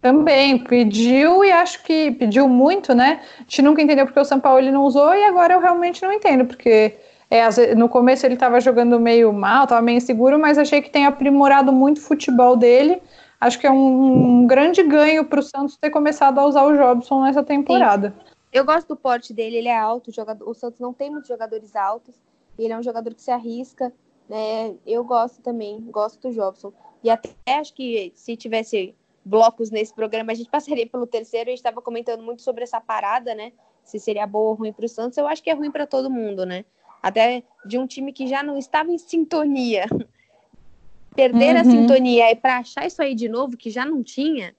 Também 0.00 0.58
pediu 0.58 1.44
e 1.44 1.52
acho 1.52 1.80
que 1.84 2.10
pediu 2.10 2.48
muito, 2.48 2.92
né? 2.92 3.20
A 3.38 3.42
gente 3.42 3.62
nunca 3.62 3.80
entendeu 3.80 4.04
porque 4.04 4.18
o 4.18 4.24
São 4.24 4.40
Paulo 4.40 4.58
ele 4.58 4.72
não 4.72 4.82
usou 4.82 5.14
e 5.14 5.22
agora 5.24 5.54
eu 5.54 5.60
realmente 5.60 6.02
não 6.02 6.12
entendo, 6.12 6.44
porque 6.44 6.96
é, 7.30 7.74
no 7.76 7.88
começo 7.88 8.26
ele 8.26 8.34
estava 8.34 8.60
jogando 8.60 8.98
meio 8.98 9.32
mal, 9.32 9.62
estava 9.62 9.80
meio 9.80 9.98
inseguro, 9.98 10.40
mas 10.40 10.58
achei 10.58 10.82
que 10.82 10.90
tem 10.90 11.06
aprimorado 11.06 11.72
muito 11.72 11.98
o 11.98 12.00
futebol 12.00 12.56
dele. 12.56 13.00
Acho 13.40 13.60
que 13.60 13.66
é 13.66 13.70
um, 13.70 14.40
um 14.40 14.46
grande 14.46 14.82
ganho 14.82 15.24
para 15.24 15.38
o 15.38 15.42
Santos 15.42 15.76
ter 15.76 15.90
começado 15.90 16.40
a 16.40 16.46
usar 16.46 16.64
o 16.64 16.76
Jobson 16.76 17.22
nessa 17.22 17.44
temporada. 17.44 18.12
Sim. 18.18 18.32
Eu 18.52 18.64
gosto 18.64 18.88
do 18.88 18.96
porte 18.96 19.32
dele, 19.32 19.56
ele 19.56 19.68
é 19.68 19.78
alto, 19.78 20.12
jogador, 20.12 20.48
o 20.48 20.52
Santos 20.52 20.80
não 20.80 20.92
tem 20.92 21.10
muitos 21.10 21.28
jogadores 21.28 21.76
altos. 21.76 22.14
Ele 22.58 22.72
é 22.72 22.78
um 22.78 22.82
jogador 22.82 23.14
que 23.14 23.22
se 23.22 23.30
arrisca, 23.30 23.92
né? 24.28 24.74
Eu 24.86 25.04
gosto 25.04 25.40
também, 25.42 25.80
gosto 25.90 26.20
do 26.20 26.34
Jobson. 26.34 26.72
E 27.02 27.10
até 27.10 27.30
acho 27.46 27.74
que 27.74 28.12
se 28.14 28.36
tivesse 28.36 28.94
blocos 29.24 29.70
nesse 29.70 29.94
programa, 29.94 30.32
a 30.32 30.34
gente 30.34 30.48
passaria 30.50 30.86
pelo 30.86 31.06
terceiro. 31.06 31.48
A 31.48 31.52
gente 31.52 31.58
estava 31.58 31.80
comentando 31.80 32.22
muito 32.22 32.42
sobre 32.42 32.62
essa 32.62 32.80
parada, 32.80 33.34
né? 33.34 33.52
Se 33.84 33.98
seria 33.98 34.26
boa 34.26 34.50
ou 34.50 34.54
ruim 34.54 34.72
para 34.72 34.84
o 34.84 34.88
Santos. 34.88 35.18
Eu 35.18 35.26
acho 35.26 35.42
que 35.42 35.50
é 35.50 35.54
ruim 35.54 35.70
para 35.70 35.86
todo 35.86 36.10
mundo, 36.10 36.46
né? 36.46 36.64
Até 37.02 37.42
de 37.66 37.78
um 37.78 37.86
time 37.86 38.12
que 38.12 38.26
já 38.28 38.42
não 38.42 38.56
estava 38.56 38.90
em 38.90 38.98
sintonia. 38.98 39.86
Perder 41.14 41.56
uhum. 41.56 41.60
a 41.60 41.64
sintonia 41.64 42.30
e 42.30 42.36
para 42.36 42.58
achar 42.58 42.86
isso 42.86 43.02
aí 43.02 43.14
de 43.14 43.28
novo, 43.28 43.54
que 43.54 43.68
já 43.68 43.84
não 43.84 44.02
tinha, 44.02 44.56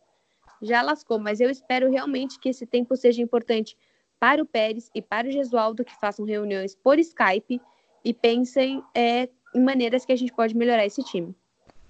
já 0.62 0.84
lascou. 0.84 1.18
Mas 1.18 1.40
eu 1.40 1.50
espero 1.50 1.90
realmente 1.90 2.40
que 2.40 2.50
esse 2.50 2.68
tempo 2.68 2.96
seja 2.96 3.24
importante 3.24 3.76
para 4.20 4.42
o 4.42 4.46
Pérez 4.46 4.92
e 4.94 5.02
para 5.02 5.28
o 5.28 5.32
Gesualdo, 5.32 5.84
que 5.84 6.00
façam 6.00 6.24
reuniões 6.24 6.76
por 6.76 7.00
Skype 7.00 7.60
e 8.04 8.14
pensem 8.14 8.84
é, 8.94 9.30
em 9.56 9.62
maneiras 9.62 10.06
que 10.06 10.12
a 10.12 10.16
gente 10.16 10.34
pode 10.34 10.56
melhorar 10.56 10.86
esse 10.86 11.04
time. 11.04 11.36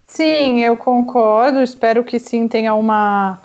Sim, 0.07 0.61
eu 0.61 0.77
concordo. 0.77 1.61
Espero 1.61 2.03
que 2.03 2.19
sim 2.19 2.47
tenha 2.47 2.73
uma 2.75 3.39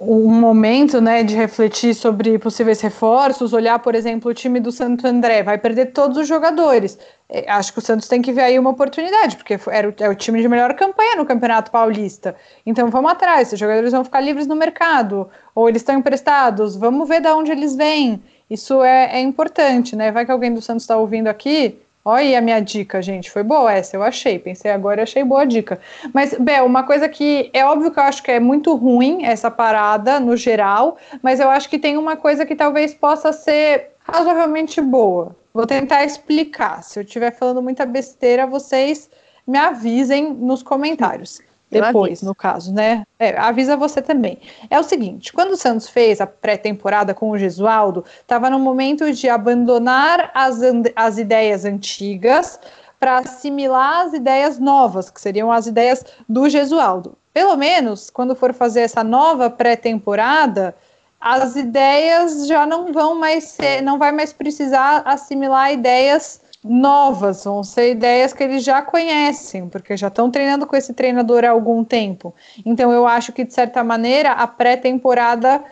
um 0.00 0.28
momento 0.28 0.98
né, 0.98 1.22
de 1.22 1.34
refletir 1.34 1.94
sobre 1.94 2.38
possíveis 2.38 2.80
reforços, 2.80 3.52
olhar, 3.52 3.78
por 3.78 3.94
exemplo, 3.94 4.30
o 4.30 4.34
time 4.34 4.58
do 4.58 4.72
Santo 4.72 5.06
André, 5.06 5.42
vai 5.42 5.58
perder 5.58 5.92
todos 5.92 6.16
os 6.16 6.26
jogadores. 6.26 6.98
É, 7.28 7.50
acho 7.50 7.72
que 7.72 7.80
o 7.80 7.82
Santos 7.82 8.08
tem 8.08 8.22
que 8.22 8.32
ver 8.32 8.42
aí 8.42 8.58
uma 8.58 8.70
oportunidade, 8.70 9.36
porque 9.36 9.58
era 9.70 9.88
o, 9.88 9.94
é 10.00 10.08
o 10.08 10.14
time 10.14 10.40
de 10.40 10.48
melhor 10.48 10.72
campanha 10.74 11.16
no 11.16 11.26
Campeonato 11.26 11.70
Paulista. 11.70 12.34
Então 12.64 12.88
vamos 12.90 13.10
atrás, 13.10 13.52
os 13.52 13.58
jogadores 13.58 13.92
vão 13.92 14.04
ficar 14.04 14.20
livres 14.20 14.46
no 14.46 14.56
mercado, 14.56 15.28
ou 15.54 15.68
eles 15.68 15.82
estão 15.82 15.96
emprestados, 15.96 16.76
vamos 16.76 17.06
ver 17.06 17.20
de 17.20 17.28
onde 17.28 17.52
eles 17.52 17.76
vêm. 17.76 18.22
Isso 18.48 18.82
é, 18.82 19.16
é 19.16 19.20
importante, 19.20 19.96
né? 19.96 20.12
Vai 20.12 20.24
que 20.24 20.32
alguém 20.32 20.52
do 20.52 20.60
Santos 20.60 20.84
está 20.84 20.96
ouvindo 20.96 21.28
aqui. 21.28 21.78
Olha 22.04 22.20
aí 22.20 22.36
a 22.36 22.40
minha 22.40 22.60
dica, 22.60 23.00
gente. 23.00 23.30
Foi 23.30 23.42
boa 23.42 23.72
essa, 23.72 23.96
eu 23.96 24.02
achei. 24.02 24.38
Pensei 24.38 24.70
agora 24.70 25.00
e 25.00 25.04
achei 25.04 25.24
boa 25.24 25.42
a 25.42 25.44
dica. 25.46 25.80
Mas, 26.12 26.34
Bel, 26.34 26.66
uma 26.66 26.82
coisa 26.82 27.08
que 27.08 27.48
é 27.52 27.64
óbvio 27.64 27.90
que 27.90 27.98
eu 27.98 28.04
acho 28.04 28.22
que 28.22 28.30
é 28.30 28.38
muito 28.38 28.74
ruim 28.74 29.24
essa 29.24 29.50
parada 29.50 30.20
no 30.20 30.36
geral, 30.36 30.98
mas 31.22 31.40
eu 31.40 31.48
acho 31.48 31.68
que 31.68 31.78
tem 31.78 31.96
uma 31.96 32.14
coisa 32.14 32.44
que 32.44 32.54
talvez 32.54 32.92
possa 32.92 33.32
ser 33.32 33.92
razoavelmente 34.00 34.82
boa. 34.82 35.34
Vou 35.54 35.66
tentar 35.66 36.04
explicar. 36.04 36.82
Se 36.82 36.98
eu 36.98 37.04
estiver 37.04 37.30
falando 37.30 37.62
muita 37.62 37.86
besteira, 37.86 38.46
vocês 38.46 39.08
me 39.46 39.56
avisem 39.56 40.34
nos 40.34 40.62
comentários. 40.62 41.40
Depois, 41.80 42.22
no 42.22 42.34
caso, 42.34 42.72
né? 42.72 43.04
É, 43.18 43.36
avisa 43.38 43.76
você 43.76 44.02
também. 44.02 44.38
É 44.70 44.78
o 44.78 44.82
seguinte: 44.82 45.32
quando 45.32 45.52
o 45.52 45.56
Santos 45.56 45.88
fez 45.88 46.20
a 46.20 46.26
pré-temporada 46.26 47.14
com 47.14 47.30
o 47.30 47.38
Gesualdo, 47.38 48.04
estava 48.20 48.50
no 48.50 48.58
momento 48.58 49.12
de 49.12 49.28
abandonar 49.28 50.30
as, 50.34 50.60
as 50.94 51.18
ideias 51.18 51.64
antigas 51.64 52.58
para 52.98 53.18
assimilar 53.18 54.06
as 54.06 54.12
ideias 54.14 54.58
novas, 54.58 55.10
que 55.10 55.20
seriam 55.20 55.52
as 55.52 55.66
ideias 55.66 56.04
do 56.28 56.48
Gesualdo. 56.48 57.16
Pelo 57.32 57.56
menos, 57.56 58.08
quando 58.10 58.34
for 58.34 58.54
fazer 58.54 58.80
essa 58.80 59.02
nova 59.02 59.50
pré-temporada, 59.50 60.74
as 61.20 61.56
ideias 61.56 62.46
já 62.46 62.64
não 62.64 62.92
vão 62.92 63.14
mais 63.18 63.44
ser, 63.44 63.82
não 63.82 63.98
vai 63.98 64.12
mais 64.12 64.32
precisar 64.32 65.02
assimilar 65.04 65.72
ideias 65.72 66.40
novas, 66.64 67.44
vão 67.44 67.62
ser 67.62 67.90
ideias 67.90 68.32
que 68.32 68.42
eles 68.42 68.64
já 68.64 68.80
conhecem, 68.80 69.68
porque 69.68 69.96
já 69.98 70.08
estão 70.08 70.30
treinando 70.30 70.66
com 70.66 70.74
esse 70.74 70.94
treinador 70.94 71.44
há 71.44 71.50
algum 71.50 71.84
tempo. 71.84 72.34
Então 72.64 72.90
eu 72.90 73.06
acho 73.06 73.32
que 73.32 73.44
de 73.44 73.52
certa 73.52 73.84
maneira 73.84 74.32
a 74.32 74.46
pré-temporada 74.46 75.62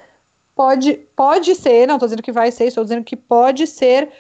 pode 0.54 1.00
pode 1.16 1.54
ser, 1.54 1.88
não 1.88 1.94
estou 1.94 2.08
dizendo 2.08 2.22
que 2.22 2.30
vai 2.30 2.52
ser, 2.52 2.66
estou 2.66 2.84
dizendo 2.84 3.04
que 3.04 3.16
pode 3.16 3.66
ser 3.66 4.10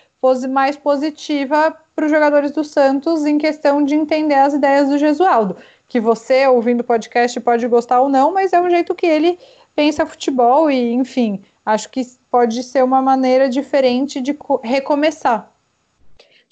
mais 0.48 0.76
positiva 0.76 1.76
para 1.94 2.06
os 2.06 2.10
jogadores 2.10 2.52
do 2.52 2.64
Santos 2.64 3.26
em 3.26 3.36
questão 3.36 3.84
de 3.84 3.94
entender 3.94 4.36
as 4.36 4.54
ideias 4.54 4.88
do 4.88 4.96
Gesualdo. 4.96 5.56
Que 5.88 6.00
você, 6.00 6.46
ouvindo 6.46 6.80
o 6.80 6.84
podcast, 6.84 7.38
pode 7.40 7.66
gostar 7.66 8.00
ou 8.00 8.08
não, 8.08 8.32
mas 8.32 8.52
é 8.52 8.60
um 8.60 8.70
jeito 8.70 8.94
que 8.94 9.04
ele 9.04 9.38
pensa 9.74 10.06
futebol 10.06 10.70
e, 10.70 10.92
enfim, 10.92 11.42
acho 11.66 11.90
que 11.90 12.06
pode 12.30 12.62
ser 12.62 12.82
uma 12.82 13.02
maneira 13.02 13.48
diferente 13.48 14.20
de 14.20 14.34
recomeçar. 14.62 15.51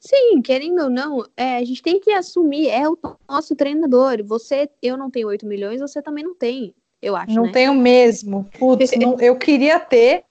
Sim, 0.00 0.40
querendo 0.40 0.84
ou 0.84 0.90
não, 0.90 1.26
é, 1.36 1.58
a 1.58 1.64
gente 1.64 1.82
tem 1.82 2.00
que 2.00 2.10
assumir, 2.10 2.68
é 2.68 2.88
o 2.88 2.96
nosso 3.28 3.54
treinador. 3.54 4.24
Você, 4.24 4.68
eu 4.80 4.96
não 4.96 5.10
tenho 5.10 5.28
8 5.28 5.46
milhões, 5.46 5.80
você 5.80 6.00
também 6.00 6.24
não 6.24 6.34
tem, 6.34 6.74
eu 7.02 7.14
acho. 7.14 7.34
Não 7.34 7.44
né? 7.44 7.52
tenho 7.52 7.74
mesmo. 7.74 8.48
Putz, 8.58 8.92
não, 8.96 9.20
eu 9.20 9.36
queria 9.36 9.78
ter. 9.78 10.24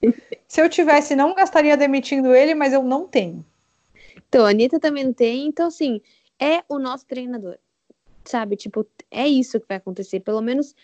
Se 0.48 0.60
eu 0.60 0.68
tivesse, 0.68 1.16
não 1.16 1.36
gastaria 1.36 1.78
demitindo 1.78 2.34
ele, 2.34 2.56
mas 2.56 2.74
eu 2.74 2.82
não 2.82 3.08
tenho. 3.08 3.46
Então, 4.28 4.44
a 4.44 4.50
Anitta 4.50 4.80
também 4.80 5.04
não 5.04 5.14
tem. 5.14 5.46
Então, 5.46 5.68
assim, 5.68 6.02
é 6.40 6.64
o 6.68 6.80
nosso 6.80 7.06
treinador. 7.06 7.58
Sabe? 8.26 8.56
Tipo, 8.56 8.86
é 9.12 9.28
isso 9.28 9.60
que 9.60 9.68
vai 9.68 9.78
acontecer. 9.78 10.20
Pelo 10.20 10.42
menos, 10.42 10.76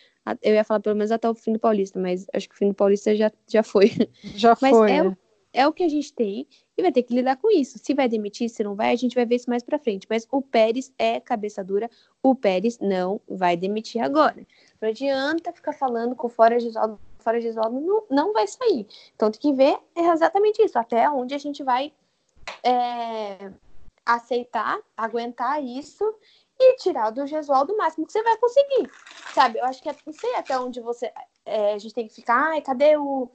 eu 0.43 0.53
ia 0.53 0.63
falar 0.63 0.79
pelo 0.79 0.95
menos 0.95 1.11
até 1.11 1.27
o 1.27 1.33
fim 1.33 1.53
do 1.53 1.59
Paulista, 1.59 1.99
mas 1.99 2.27
acho 2.33 2.47
que 2.47 2.55
o 2.55 2.57
fim 2.57 2.69
do 2.69 2.73
Paulista 2.75 3.15
já, 3.15 3.31
já 3.47 3.63
foi. 3.63 3.91
Já 4.35 4.55
mas 4.61 4.75
foi. 4.75 4.91
É, 4.91 4.97
é. 4.97 5.15
é 5.53 5.67
o 5.67 5.73
que 5.73 5.83
a 5.83 5.89
gente 5.89 6.13
tem 6.13 6.47
e 6.77 6.81
vai 6.81 6.91
ter 6.91 7.03
que 7.03 7.13
lidar 7.13 7.37
com 7.37 7.49
isso. 7.49 7.79
Se 7.79 7.93
vai 7.93 8.07
demitir, 8.09 8.49
se 8.49 8.63
não 8.63 8.75
vai, 8.75 8.91
a 8.91 8.95
gente 8.95 9.15
vai 9.15 9.25
ver 9.25 9.35
isso 9.35 9.49
mais 9.49 9.63
para 9.63 9.79
frente. 9.79 10.07
Mas 10.09 10.27
o 10.31 10.41
Pérez 10.41 10.93
é 10.97 11.19
cabeça 11.19 11.63
dura, 11.63 11.89
o 12.21 12.35
Pérez 12.35 12.79
não 12.79 13.21
vai 13.27 13.55
demitir 13.55 14.01
agora. 14.01 14.45
Não 14.81 14.89
adianta 14.89 15.53
ficar 15.53 15.73
falando 15.73 16.15
com 16.15 16.29
fora 16.29 16.57
de 16.57 16.71
fora 17.19 17.39
de 17.39 17.51
não, 17.53 18.03
não 18.09 18.33
vai 18.33 18.47
sair. 18.47 18.85
Então 19.15 19.31
tem 19.31 19.41
que 19.41 19.53
ver 19.53 19.77
exatamente 19.95 20.61
isso, 20.61 20.77
até 20.77 21.09
onde 21.09 21.33
a 21.33 21.39
gente 21.39 21.63
vai 21.63 21.91
é, 22.63 23.51
aceitar, 24.05 24.79
aguentar 24.95 25.63
isso 25.63 26.03
e 26.59 26.75
tirar 26.77 27.09
do 27.09 27.25
Gesualdo 27.25 27.73
o 27.73 27.77
máximo 27.77 28.05
que 28.05 28.13
você 28.13 28.21
vai 28.21 28.37
conseguir. 28.37 28.89
Sabe? 29.33 29.59
Eu 29.59 29.65
acho 29.65 29.81
que 29.81 29.89
é, 29.89 29.95
não 30.05 30.13
sei 30.13 30.35
até 30.35 30.57
onde 30.59 30.79
você. 30.79 31.11
É, 31.45 31.73
a 31.73 31.77
gente 31.77 31.95
tem 31.95 32.07
que 32.07 32.13
ficar, 32.13 32.51
ai, 32.51 32.61
cadê 32.61 32.95
o 32.95 33.29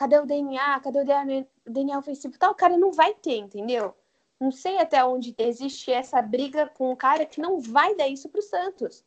cadê 0.00 0.18
o 0.18 0.24
DNA, 0.24 0.80
cadê 0.80 1.02
o 1.02 1.04
DNA, 1.04 1.44
DNA 1.66 1.98
ofensivo 1.98 2.38
tal, 2.38 2.52
o 2.52 2.54
cara 2.54 2.74
não 2.78 2.90
vai 2.90 3.12
ter, 3.12 3.36
entendeu? 3.36 3.94
Não 4.40 4.50
sei 4.50 4.78
até 4.78 5.04
onde 5.04 5.34
existe 5.36 5.92
essa 5.92 6.22
briga 6.22 6.70
com 6.74 6.90
um 6.90 6.96
cara 6.96 7.26
que 7.26 7.38
não 7.38 7.60
vai 7.60 7.94
dar 7.94 8.08
isso 8.08 8.26
pro 8.30 8.40
Santos. 8.40 9.04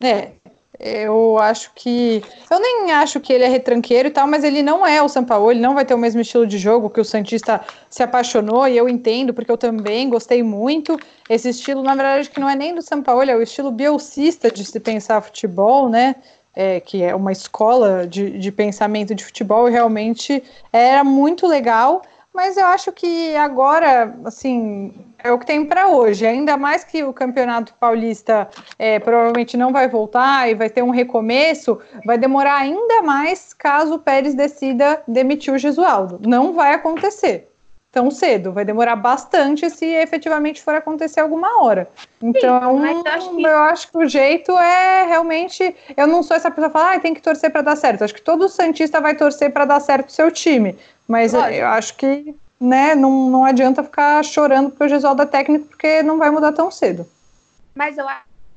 É, 0.00 0.30
eu 0.78 1.38
acho 1.38 1.72
que. 1.74 2.22
Eu 2.48 2.60
nem 2.60 2.92
acho 2.92 3.18
que 3.18 3.32
ele 3.32 3.42
é 3.42 3.48
retranqueiro 3.48 4.06
e 4.06 4.12
tal, 4.12 4.28
mas 4.28 4.44
ele 4.44 4.62
não 4.62 4.86
é 4.86 5.02
o 5.02 5.08
Sampaoli, 5.08 5.56
ele 5.56 5.66
não 5.66 5.74
vai 5.74 5.84
ter 5.84 5.94
o 5.94 5.98
mesmo 5.98 6.20
estilo 6.20 6.46
de 6.46 6.56
jogo 6.56 6.88
que 6.88 7.00
o 7.00 7.04
Santista 7.04 7.60
se 7.90 8.00
apaixonou, 8.00 8.68
e 8.68 8.76
eu 8.76 8.88
entendo, 8.88 9.34
porque 9.34 9.50
eu 9.50 9.58
também 9.58 10.08
gostei 10.08 10.40
muito. 10.40 10.96
Esse 11.28 11.48
estilo, 11.48 11.82
na 11.82 11.96
verdade, 11.96 12.30
que 12.30 12.38
não 12.38 12.48
é 12.48 12.54
nem 12.54 12.76
do 12.76 12.80
Sampaoli, 12.80 13.32
é 13.32 13.36
o 13.36 13.42
estilo 13.42 13.72
bielcista 13.72 14.52
de 14.52 14.64
se 14.64 14.78
pensar 14.78 15.20
futebol, 15.20 15.88
né? 15.88 16.14
É, 16.58 16.80
que 16.80 17.04
é 17.04 17.14
uma 17.14 17.30
escola 17.30 18.04
de, 18.04 18.36
de 18.36 18.50
pensamento 18.50 19.14
de 19.14 19.24
futebol, 19.24 19.66
realmente 19.66 20.42
era 20.72 21.04
muito 21.04 21.46
legal. 21.46 22.02
Mas 22.34 22.56
eu 22.56 22.66
acho 22.66 22.90
que 22.90 23.34
agora, 23.36 24.14
assim, 24.24 24.92
é 25.22 25.30
o 25.30 25.38
que 25.38 25.46
tem 25.46 25.64
para 25.64 25.86
hoje. 25.86 26.26
Ainda 26.26 26.56
mais 26.56 26.82
que 26.82 27.04
o 27.04 27.12
Campeonato 27.12 27.74
Paulista 27.78 28.48
é, 28.76 28.98
provavelmente 28.98 29.56
não 29.56 29.72
vai 29.72 29.88
voltar 29.88 30.50
e 30.50 30.54
vai 30.54 30.68
ter 30.68 30.82
um 30.82 30.90
recomeço, 30.90 31.78
vai 32.04 32.18
demorar 32.18 32.56
ainda 32.56 33.02
mais 33.02 33.54
caso 33.54 33.94
o 33.94 33.98
Pérez 34.00 34.34
decida 34.34 35.00
demitir 35.06 35.54
o 35.54 35.58
Gesualdo. 35.58 36.20
Não 36.26 36.54
vai 36.54 36.74
acontecer 36.74 37.48
tão 37.90 38.10
cedo, 38.10 38.52
vai 38.52 38.64
demorar 38.64 38.96
bastante 38.96 39.68
se 39.70 39.86
efetivamente 39.86 40.62
for 40.62 40.74
acontecer 40.74 41.20
alguma 41.20 41.62
hora. 41.62 41.88
Então, 42.22 42.80
Sim, 42.80 42.86
eu, 42.86 43.02
acho 43.06 43.36
que... 43.36 43.42
eu 43.42 43.58
acho 43.58 43.90
que 43.90 43.98
o 43.98 44.08
jeito 44.08 44.52
é 44.58 45.06
realmente. 45.06 45.74
Eu 45.96 46.06
não 46.06 46.22
sou 46.22 46.36
essa 46.36 46.50
pessoa 46.50 46.68
que 46.68 46.78
fala, 46.78 46.94
ah, 46.94 47.00
tem 47.00 47.14
que 47.14 47.22
torcer 47.22 47.50
para 47.50 47.62
dar 47.62 47.76
certo. 47.76 48.04
Acho 48.04 48.14
que 48.14 48.22
todo 48.22 48.48
Santista 48.48 49.00
vai 49.00 49.14
torcer 49.14 49.52
para 49.52 49.64
dar 49.64 49.80
certo 49.80 50.08
o 50.08 50.12
seu 50.12 50.30
time. 50.30 50.78
Mas 51.06 51.32
Lógico. 51.32 51.54
eu 51.54 51.66
acho 51.66 51.96
que 51.96 52.34
né, 52.60 52.94
não, 52.94 53.30
não 53.30 53.44
adianta 53.44 53.82
ficar 53.82 54.22
chorando 54.24 54.70
porque 54.70 54.84
o 54.84 54.88
Gesualdo 54.88 55.22
é 55.22 55.26
técnico, 55.26 55.66
porque 55.66 56.02
não 56.02 56.18
vai 56.18 56.30
mudar 56.30 56.52
tão 56.52 56.70
cedo. 56.70 57.08
Mas 57.74 57.96
eu 57.96 58.06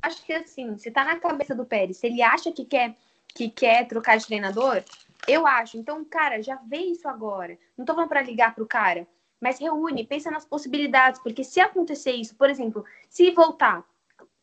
acho 0.01 0.25
que 0.25 0.33
assim, 0.33 0.77
se 0.77 0.91
tá 0.91 1.05
na 1.05 1.17
cabeça 1.17 1.55
do 1.55 1.63
Pérez, 1.63 1.97
se 1.97 2.07
ele 2.07 2.21
acha 2.21 2.51
que 2.51 2.65
quer, 2.65 2.95
que 3.29 3.49
quer 3.49 3.87
trocar 3.87 4.17
de 4.17 4.25
treinador, 4.25 4.83
eu 5.27 5.45
acho. 5.45 5.77
Então, 5.77 6.03
cara, 6.03 6.41
já 6.41 6.59
vê 6.67 6.77
isso 6.77 7.07
agora. 7.07 7.57
Não 7.77 7.85
tô 7.85 7.93
falando 7.93 8.09
pra 8.09 8.21
ligar 8.21 8.55
pro 8.55 8.65
cara, 8.65 9.07
mas 9.41 9.59
reúne, 9.59 10.05
pensa 10.05 10.29
nas 10.29 10.45
possibilidades, 10.45 11.19
porque 11.19 11.43
se 11.43 11.59
acontecer 11.59 12.11
isso, 12.11 12.35
por 12.35 12.49
exemplo, 12.49 12.85
se 13.09 13.31
voltar, 13.31 13.83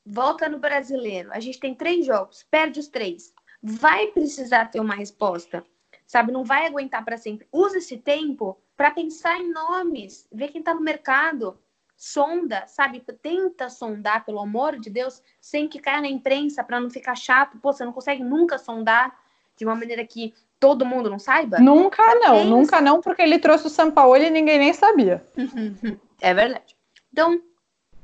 volta 0.05 0.49
no 0.49 0.59
brasileiro, 0.59 1.33
a 1.33 1.39
gente 1.39 1.61
tem 1.61 1.75
três 1.75 2.05
jogos, 2.05 2.45
perde 2.51 2.81
os 2.81 2.89
três, 2.89 3.33
vai 3.63 4.09
precisar 4.09 4.67
ter 4.67 4.81
uma 4.81 4.97
resposta, 4.97 5.65
sabe? 6.05 6.33
Não 6.33 6.45
vai 6.45 6.67
aguentar 6.67 7.05
para 7.05 7.17
sempre. 7.17 7.47
Usa 7.53 7.79
esse 7.79 7.97
tempo 7.97 8.59
para 8.77 8.91
pensar 8.91 9.39
em 9.39 9.53
nomes, 9.53 10.27
ver 10.33 10.49
quem 10.49 10.61
está 10.61 10.75
no 10.75 10.81
mercado, 10.81 11.59
sonda, 11.97 12.67
sabe? 12.67 13.01
Tenta 13.21 13.69
sondar, 13.69 14.25
pelo 14.25 14.41
amor 14.41 14.79
de 14.79 14.89
Deus, 14.89 15.23
sem 15.41 15.69
que 15.69 15.81
caia 15.81 16.01
na 16.01 16.09
imprensa 16.09 16.65
para 16.65 16.81
não 16.81 16.89
ficar 16.89 17.15
chato. 17.15 17.59
Pô, 17.59 17.73
você 17.73 17.85
não 17.85 17.93
consegue 17.93 18.23
nunca 18.23 18.59
sondar 18.59 19.17
de 19.57 19.65
uma 19.65 19.75
maneira 19.75 20.07
que 20.07 20.33
todo 20.61 20.85
mundo 20.85 21.11
não 21.11 21.19
saiba? 21.19 21.59
Nunca 21.59 22.15
não, 22.17 22.45
nunca 22.45 22.81
não, 22.81 23.01
porque 23.01 23.23
ele 23.23 23.39
trouxe 23.39 23.67
o 23.67 23.71
São 23.71 23.91
Paulo 23.91 24.17
e 24.17 24.31
ninguém 24.31 24.59
nem 24.59 24.73
sabia. 24.73 25.25
é 26.21 26.35
verdade. 26.35 26.77
Então, 27.13 27.41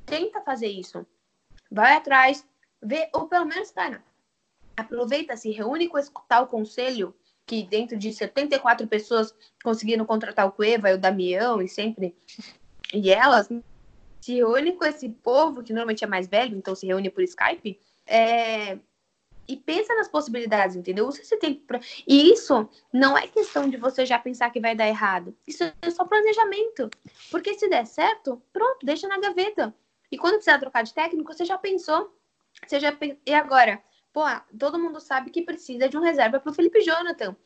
tenta 0.06 0.40
fazer 0.40 0.68
isso. 0.68 1.06
Vai 1.70 1.96
atrás, 1.96 2.46
vê, 2.82 3.08
ou 3.12 3.26
pelo 3.26 3.46
menos, 3.46 3.70
cara, 3.70 4.02
aproveita, 4.76 5.36
se 5.36 5.50
reúne 5.50 5.88
com 5.88 5.98
esse 5.98 6.10
tal 6.28 6.46
conselho 6.46 7.14
que 7.46 7.62
dentro 7.64 7.96
de 7.96 8.12
74 8.12 8.86
pessoas 8.86 9.34
conseguiram 9.62 10.04
contratar 10.04 10.46
o 10.46 10.52
Cueva 10.52 10.90
e 10.90 10.94
o 10.94 10.98
Damião 10.98 11.60
e 11.60 11.68
sempre. 11.68 12.16
E 12.92 13.10
elas 13.10 13.48
se 14.20 14.34
reúnem 14.34 14.76
com 14.76 14.84
esse 14.84 15.08
povo, 15.08 15.62
que 15.62 15.72
normalmente 15.72 16.04
é 16.04 16.06
mais 16.06 16.26
velho, 16.26 16.56
então 16.56 16.74
se 16.74 16.86
reúne 16.86 17.10
por 17.10 17.22
Skype, 17.22 17.78
é... 18.06 18.78
e 19.46 19.56
pensa 19.56 19.94
nas 19.94 20.08
possibilidades, 20.08 20.76
entendeu? 20.76 21.06
Usa 21.06 21.20
esse 21.20 21.36
tempo 21.38 21.60
pra... 21.66 21.80
E 22.06 22.32
isso 22.32 22.68
não 22.92 23.16
é 23.16 23.26
questão 23.26 23.68
de 23.68 23.76
você 23.76 24.04
já 24.06 24.18
pensar 24.18 24.50
que 24.50 24.60
vai 24.60 24.74
dar 24.74 24.88
errado. 24.88 25.36
Isso 25.46 25.64
é 25.64 25.90
só 25.90 26.04
planejamento. 26.04 26.90
Porque 27.30 27.54
se 27.54 27.68
der 27.68 27.86
certo, 27.86 28.42
pronto, 28.52 28.84
deixa 28.84 29.08
na 29.08 29.18
gaveta. 29.18 29.74
E 30.10 30.16
quando 30.16 30.34
precisar 30.34 30.58
trocar 30.58 30.82
de 30.82 30.94
técnico, 30.94 31.32
você 31.32 31.44
já 31.44 31.58
pensou. 31.58 32.16
Você 32.66 32.80
já... 32.80 32.96
E 33.26 33.34
agora? 33.34 33.82
Pô, 34.12 34.22
todo 34.58 34.78
mundo 34.78 35.00
sabe 35.00 35.30
que 35.30 35.42
precisa 35.42 35.88
de 35.88 35.96
um 35.96 36.02
reserva 36.02 36.38
para 36.38 36.50
o 36.50 36.54
Felipe 36.54 36.80
Jonathan. 36.80 37.36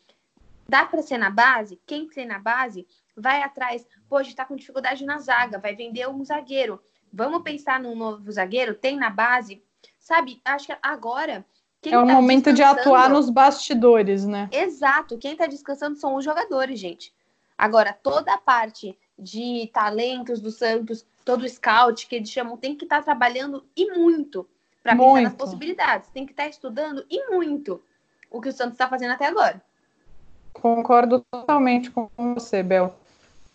Dá 0.69 0.85
para 0.85 1.01
ser 1.01 1.17
na 1.17 1.31
base? 1.31 1.81
Quem 1.87 2.07
tem 2.07 2.27
na 2.27 2.39
base 2.39 2.87
vai 3.17 3.43
atrás. 3.43 3.87
Pô, 4.09 4.19
a 4.19 4.23
gente 4.23 4.37
tá 4.37 4.45
com 4.45 4.55
dificuldade 4.55 5.05
na 5.05 5.19
zaga, 5.19 5.59
vai 5.59 5.75
vender 5.75 6.07
um 6.09 6.23
zagueiro. 6.23 6.81
Vamos 7.11 7.43
pensar 7.43 7.81
num 7.81 7.97
novo 7.97 8.31
zagueiro? 8.31 8.75
Tem 8.75 8.97
na 8.97 9.09
base? 9.09 9.65
Sabe, 9.99 10.41
acho 10.45 10.67
que 10.67 10.77
agora. 10.83 11.45
É 11.95 11.99
o 11.99 12.07
tá 12.07 12.13
momento 12.13 12.53
de 12.53 12.63
atuar 12.63 13.11
nos 13.11 13.31
bastidores, 13.31 14.27
né? 14.27 14.49
Exato. 14.53 15.19
Quem 15.19 15.37
tá 15.37 15.47
descansando 15.47 15.97
são 15.97 16.17
os 16.17 16.25
jogadores, 16.25 16.79
gente. 16.79 17.13
Agora, 17.57 17.93
toda 17.93 18.33
a 18.33 18.39
parte 18.39 18.97
de 19.19 19.69
talentos 19.73 20.41
do 20.41 20.51
Santos, 20.51 21.05
todo 21.25 21.43
o 21.43 21.49
scout 21.49 22.07
que 22.07 22.17
eles 22.17 22.31
chamam, 22.31 22.57
tem 22.57 22.77
que 22.77 22.85
estar 22.85 22.99
tá 22.99 23.03
trabalhando 23.03 23.65
e 23.77 23.91
muito 23.99 24.49
para 24.83 24.97
pensar 24.97 25.23
nas 25.23 25.35
possibilidades. 25.35 26.09
Tem 26.11 26.25
que 26.25 26.33
estar 26.33 26.45
tá 26.45 26.49
estudando 26.49 27.05
e 27.11 27.31
muito 27.31 27.83
o 28.31 28.41
que 28.41 28.49
o 28.49 28.53
Santos 28.53 28.75
está 28.75 28.89
fazendo 28.89 29.13
até 29.13 29.27
agora. 29.27 29.61
Concordo 30.53 31.25
totalmente 31.31 31.91
com 31.91 32.09
você, 32.17 32.63
Bel. 32.63 32.95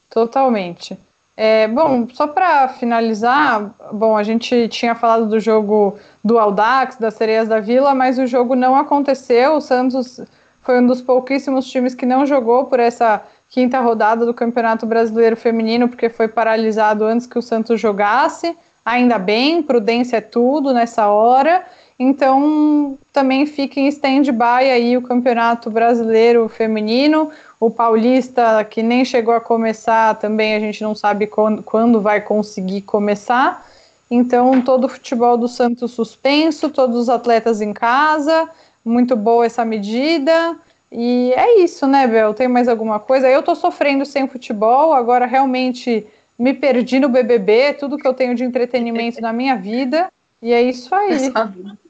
Totalmente. 0.10 0.98
É, 1.36 1.68
bom, 1.68 2.08
só 2.14 2.28
para 2.28 2.68
finalizar, 2.68 3.74
bom, 3.92 4.16
a 4.16 4.22
gente 4.22 4.68
tinha 4.68 4.94
falado 4.94 5.26
do 5.26 5.40
jogo 5.40 5.98
do 6.24 6.38
Aldax, 6.38 6.98
das 6.98 7.16
Sereias 7.16 7.48
da 7.48 7.60
Vila, 7.60 7.96
mas 7.96 8.20
o 8.20 8.28
jogo 8.28 8.56
não 8.56 8.76
aconteceu. 8.76 9.56
O 9.56 9.62
Santos 9.62 10.22
foi 10.62 10.80
um 10.80 10.86
dos 10.86 11.02
pouquíssimos 11.02 11.70
times 11.70 11.96
que 11.96 12.06
não 12.06 12.26
jogou 12.26 12.66
por 12.66 12.80
essa 12.80 13.24
quinta 13.50 13.80
rodada 13.80 14.26
do 14.26 14.34
Campeonato 14.34 14.86
Brasileiro 14.86 15.36
Feminino, 15.36 15.88
porque 15.88 16.08
foi 16.10 16.28
paralisado 16.28 17.04
antes 17.04 17.26
que 17.26 17.38
o 17.38 17.42
Santos 17.42 17.80
jogasse. 17.80 18.56
Ainda 18.86 19.18
bem, 19.18 19.64
prudência 19.64 20.18
é 20.18 20.22
tudo 20.22 20.74
nessa 20.74 21.08
hora. 21.08 21.66
Então, 21.98 22.98
também 23.12 23.46
fica 23.46 23.80
em 23.80 23.88
stand-by 23.88 24.70
aí 24.72 24.98
o 24.98 25.02
Campeonato 25.02 25.70
Brasileiro 25.70 26.50
Feminino, 26.50 27.30
o 27.66 27.72
Paulista, 27.72 28.64
que 28.66 28.84
nem 28.84 29.06
chegou 29.06 29.34
a 29.34 29.40
começar, 29.40 30.20
também 30.20 30.56
a 30.56 30.60
gente 30.60 30.84
não 30.84 30.94
sabe 30.94 31.28
quando, 31.28 31.64
quando 31.64 32.02
vai 32.02 32.20
conseguir 32.20 32.82
começar. 32.82 33.66
Então, 34.12 34.62
todo 34.62 34.86
o 34.86 34.90
futebol 34.90 35.38
do 35.38 35.48
Santos 35.48 35.92
suspenso, 35.92 36.70
todos 36.70 36.98
os 36.98 37.10
atletas 37.10 37.62
em 37.62 37.74
casa, 37.74 38.50
muito 38.84 39.16
boa 39.16 39.46
essa 39.46 39.64
medida. 39.64 40.58
E 40.92 41.32
é 41.34 41.62
isso, 41.62 41.88
né, 41.88 42.06
Bel? 42.06 42.34
Tem 42.34 42.48
mais 42.48 42.68
alguma 42.68 43.00
coisa? 43.00 43.30
Eu 43.30 43.42
tô 43.42 43.56
sofrendo 43.56 44.06
sem 44.06 44.28
futebol, 44.28 44.94
agora 44.94 45.26
realmente 45.26 46.06
me 46.38 46.54
perdi 46.54 47.00
no 47.00 47.10
BBB, 47.10 47.74
tudo 47.76 47.98
que 47.98 48.08
eu 48.08 48.14
tenho 48.14 48.36
de 48.36 48.44
entretenimento 48.44 49.22
na 49.22 49.32
minha 49.32 49.56
vida, 49.56 50.12
e 50.42 50.52
é 50.52 50.62
isso 50.62 50.94
aí. 50.94 51.32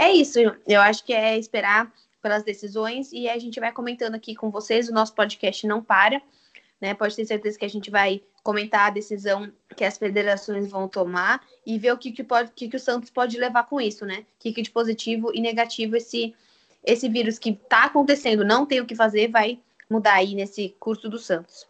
É 0.00 0.12
isso, 0.12 0.38
eu 0.68 0.80
acho 0.80 1.04
que 1.04 1.12
é 1.12 1.36
esperar 1.36 1.90
pelas 2.28 2.42
decisões 2.42 3.10
e 3.10 3.26
a 3.26 3.38
gente 3.38 3.58
vai 3.58 3.72
comentando 3.72 4.14
aqui 4.14 4.34
com 4.34 4.50
vocês, 4.50 4.90
o 4.90 4.92
nosso 4.92 5.14
podcast 5.14 5.66
não 5.66 5.82
para, 5.82 6.20
né? 6.78 6.92
Pode 6.92 7.16
ter 7.16 7.24
certeza 7.24 7.58
que 7.58 7.64
a 7.64 7.70
gente 7.70 7.90
vai 7.90 8.20
comentar 8.42 8.88
a 8.88 8.90
decisão 8.90 9.50
que 9.74 9.82
as 9.82 9.96
federações 9.96 10.68
vão 10.68 10.86
tomar 10.86 11.40
e 11.64 11.78
ver 11.78 11.90
o 11.90 11.96
que, 11.96 12.12
que, 12.12 12.22
pode, 12.22 12.50
que, 12.54 12.68
que 12.68 12.76
o 12.76 12.80
Santos 12.80 13.08
pode 13.08 13.38
levar 13.38 13.64
com 13.64 13.80
isso, 13.80 14.04
né? 14.04 14.18
O 14.18 14.24
que, 14.40 14.52
que 14.52 14.60
de 14.60 14.70
positivo 14.70 15.30
e 15.32 15.40
negativo 15.40 15.96
esse, 15.96 16.34
esse 16.84 17.08
vírus 17.08 17.38
que 17.38 17.48
está 17.48 17.84
acontecendo, 17.84 18.44
não 18.44 18.66
tem 18.66 18.82
o 18.82 18.86
que 18.86 18.94
fazer, 18.94 19.28
vai 19.28 19.58
mudar 19.88 20.16
aí 20.16 20.34
nesse 20.34 20.76
curso 20.78 21.08
do 21.08 21.18
Santos. 21.18 21.66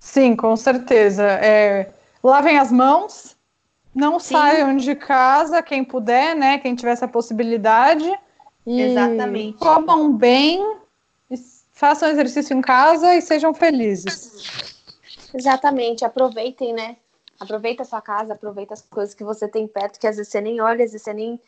Sim, 0.00 0.34
com 0.34 0.56
certeza. 0.56 1.22
É, 1.22 1.92
lavem 2.24 2.58
as 2.58 2.72
mãos, 2.72 3.36
não 3.94 4.18
Sim. 4.18 4.34
saiam 4.34 4.76
de 4.76 4.96
casa, 4.96 5.62
quem 5.62 5.84
puder, 5.84 6.34
né? 6.34 6.58
Quem 6.58 6.74
tiver 6.74 6.90
essa 6.90 7.06
possibilidade. 7.06 8.12
E 8.66 8.80
Exatamente. 8.80 9.58
Comam 9.58 10.12
bem, 10.12 10.76
façam 11.72 12.08
exercício 12.08 12.56
em 12.56 12.60
casa 12.60 13.14
e 13.14 13.20
sejam 13.20 13.52
felizes. 13.52 14.44
Exatamente, 15.34 16.04
aproveitem, 16.04 16.72
né? 16.72 16.96
Aproveita 17.40 17.82
a 17.82 17.86
sua 17.86 18.00
casa, 18.00 18.34
aproveita 18.34 18.74
as 18.74 18.82
coisas 18.82 19.14
que 19.14 19.24
você 19.24 19.48
tem 19.48 19.66
perto, 19.66 19.98
que 19.98 20.06
às 20.06 20.16
vezes 20.16 20.30
você 20.30 20.40
nem 20.40 20.60
olha, 20.60 20.84
às 20.84 20.92
vezes 20.92 21.02
você 21.02 21.12
nem 21.12 21.40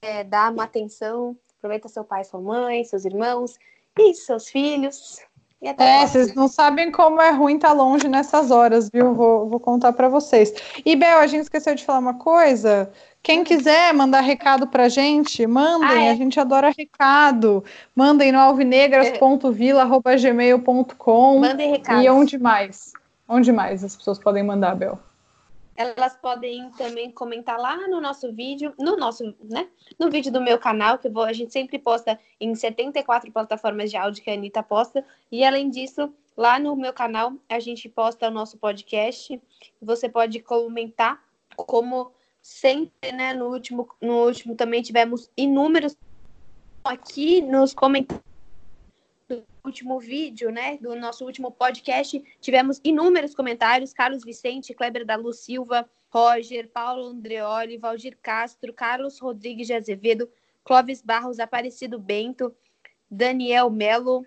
é, 0.00 0.22
dá 0.22 0.50
uma 0.50 0.64
atenção. 0.64 1.36
Aproveita 1.58 1.88
seu 1.88 2.04
pai, 2.04 2.24
sua 2.24 2.40
mãe, 2.40 2.84
seus 2.84 3.04
irmãos 3.04 3.58
e 3.98 4.14
seus 4.14 4.48
filhos. 4.48 5.20
É, 5.62 6.06
vocês 6.06 6.34
não 6.34 6.48
sabem 6.48 6.90
como 6.90 7.20
é 7.20 7.30
ruim 7.30 7.54
estar 7.54 7.68
tá 7.68 7.74
longe 7.74 8.08
nessas 8.08 8.50
horas, 8.50 8.90
viu? 8.92 9.14
Vou, 9.14 9.48
vou 9.48 9.60
contar 9.60 9.92
para 9.92 10.08
vocês. 10.08 10.52
E, 10.84 10.96
Bel, 10.96 11.18
a 11.18 11.26
gente 11.28 11.42
esqueceu 11.42 11.76
de 11.76 11.84
falar 11.84 12.00
uma 12.00 12.14
coisa. 12.14 12.90
Quem 13.22 13.44
quiser 13.44 13.94
mandar 13.94 14.22
recado 14.22 14.66
pra 14.66 14.88
gente, 14.88 15.46
mandem, 15.46 15.88
ah, 15.88 16.06
é? 16.06 16.10
a 16.10 16.16
gente 16.16 16.40
adora 16.40 16.74
recado. 16.76 17.62
Mandem 17.94 18.32
no 18.32 18.40
alvinegras.vila.gmail.com. 18.40 21.38
Mandem 21.38 21.70
recado. 21.70 22.02
E 22.02 22.10
onde 22.10 22.36
mais? 22.36 22.92
Onde 23.28 23.52
mais 23.52 23.84
as 23.84 23.94
pessoas 23.94 24.18
podem 24.18 24.42
mandar, 24.42 24.74
Bel? 24.74 24.98
Elas 25.76 26.16
podem 26.16 26.70
também 26.72 27.10
comentar 27.10 27.58
lá 27.58 27.88
no 27.88 28.00
nosso 28.00 28.32
vídeo, 28.32 28.74
no 28.78 28.96
nosso, 28.96 29.34
né? 29.42 29.68
No 29.98 30.10
vídeo 30.10 30.30
do 30.30 30.40
meu 30.40 30.58
canal, 30.58 30.98
que 30.98 31.08
vou, 31.08 31.24
a 31.24 31.32
gente 31.32 31.52
sempre 31.52 31.78
posta 31.78 32.18
em 32.40 32.54
74 32.54 33.32
plataformas 33.32 33.90
de 33.90 33.96
áudio 33.96 34.22
que 34.22 34.30
a 34.30 34.34
Anitta 34.34 34.62
posta. 34.62 35.04
E 35.30 35.44
além 35.44 35.70
disso, 35.70 36.12
lá 36.36 36.58
no 36.58 36.76
meu 36.76 36.92
canal 36.92 37.32
a 37.48 37.58
gente 37.58 37.88
posta 37.88 38.28
o 38.28 38.30
nosso 38.30 38.58
podcast. 38.58 39.40
Você 39.80 40.08
pode 40.08 40.40
comentar, 40.40 41.22
como 41.56 42.12
sempre, 42.40 43.12
né? 43.12 43.32
No 43.32 43.46
último, 43.46 43.88
no 44.00 44.26
último 44.26 44.54
também 44.54 44.82
tivemos 44.82 45.30
inúmeros 45.36 45.96
aqui 46.84 47.40
nos 47.40 47.72
comentários 47.72 48.31
último 49.64 49.98
vídeo, 50.00 50.50
né, 50.50 50.76
do 50.78 50.94
nosso 50.96 51.24
último 51.24 51.50
podcast, 51.50 52.22
tivemos 52.40 52.80
inúmeros 52.82 53.34
comentários, 53.34 53.92
Carlos 53.92 54.24
Vicente, 54.24 54.74
Kleber 54.74 55.04
da 55.04 55.16
Luz 55.16 55.40
Silva, 55.40 55.88
Roger, 56.10 56.68
Paulo 56.68 57.06
Andreoli, 57.06 57.78
Valdir 57.78 58.18
Castro, 58.20 58.72
Carlos 58.72 59.18
Rodrigues 59.18 59.66
de 59.66 59.74
Azevedo, 59.74 60.28
Clóvis 60.64 61.00
Barros, 61.00 61.38
Aparecido 61.38 61.98
Bento, 61.98 62.54
Daniel 63.10 63.70
Melo, 63.70 64.26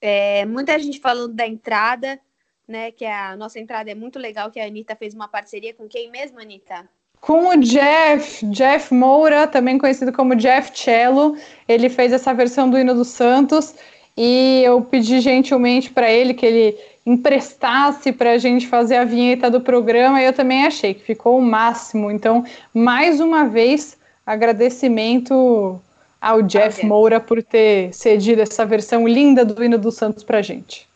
é, 0.00 0.44
muita 0.44 0.78
gente 0.78 1.00
falando 1.00 1.34
da 1.34 1.46
entrada, 1.46 2.20
né, 2.66 2.90
que 2.90 3.04
a 3.04 3.36
nossa 3.36 3.58
entrada 3.58 3.90
é 3.90 3.94
muito 3.94 4.18
legal, 4.18 4.50
que 4.50 4.60
a 4.60 4.66
Anitta 4.66 4.96
fez 4.96 5.14
uma 5.14 5.28
parceria 5.28 5.72
com 5.72 5.88
quem 5.88 6.10
mesmo, 6.10 6.40
Anitta? 6.40 6.88
Com 7.20 7.48
o 7.48 7.56
Jeff, 7.56 8.46
Jeff 8.46 8.94
Moura, 8.94 9.46
também 9.46 9.78
conhecido 9.78 10.12
como 10.12 10.36
Jeff 10.36 10.70
Cello, 10.76 11.36
ele 11.66 11.88
fez 11.88 12.12
essa 12.12 12.32
versão 12.32 12.70
do 12.70 12.78
hino 12.78 12.94
dos 12.94 13.08
Santos 13.08 13.74
e 14.20 14.64
eu 14.64 14.82
pedi 14.82 15.20
gentilmente 15.20 15.90
para 15.90 16.10
ele 16.10 16.34
que 16.34 16.44
ele 16.44 16.76
emprestasse 17.06 18.10
para 18.10 18.32
a 18.32 18.38
gente 18.38 18.66
fazer 18.66 18.96
a 18.96 19.04
vinheta 19.04 19.48
do 19.48 19.60
programa 19.60 20.20
e 20.20 20.24
eu 20.24 20.32
também 20.32 20.66
achei 20.66 20.92
que 20.92 21.04
ficou 21.04 21.38
o 21.38 21.42
máximo. 21.42 22.10
Então, 22.10 22.44
mais 22.74 23.20
uma 23.20 23.48
vez, 23.48 23.96
agradecimento 24.26 25.80
ao 26.20 26.42
Jeff 26.42 26.84
Moura 26.84 27.20
por 27.20 27.40
ter 27.44 27.94
cedido 27.94 28.42
essa 28.42 28.66
versão 28.66 29.06
linda 29.06 29.44
do 29.44 29.62
hino 29.62 29.78
dos 29.78 29.94
Santos 29.94 30.24
para 30.24 30.38
a 30.38 30.42
gente. 30.42 30.88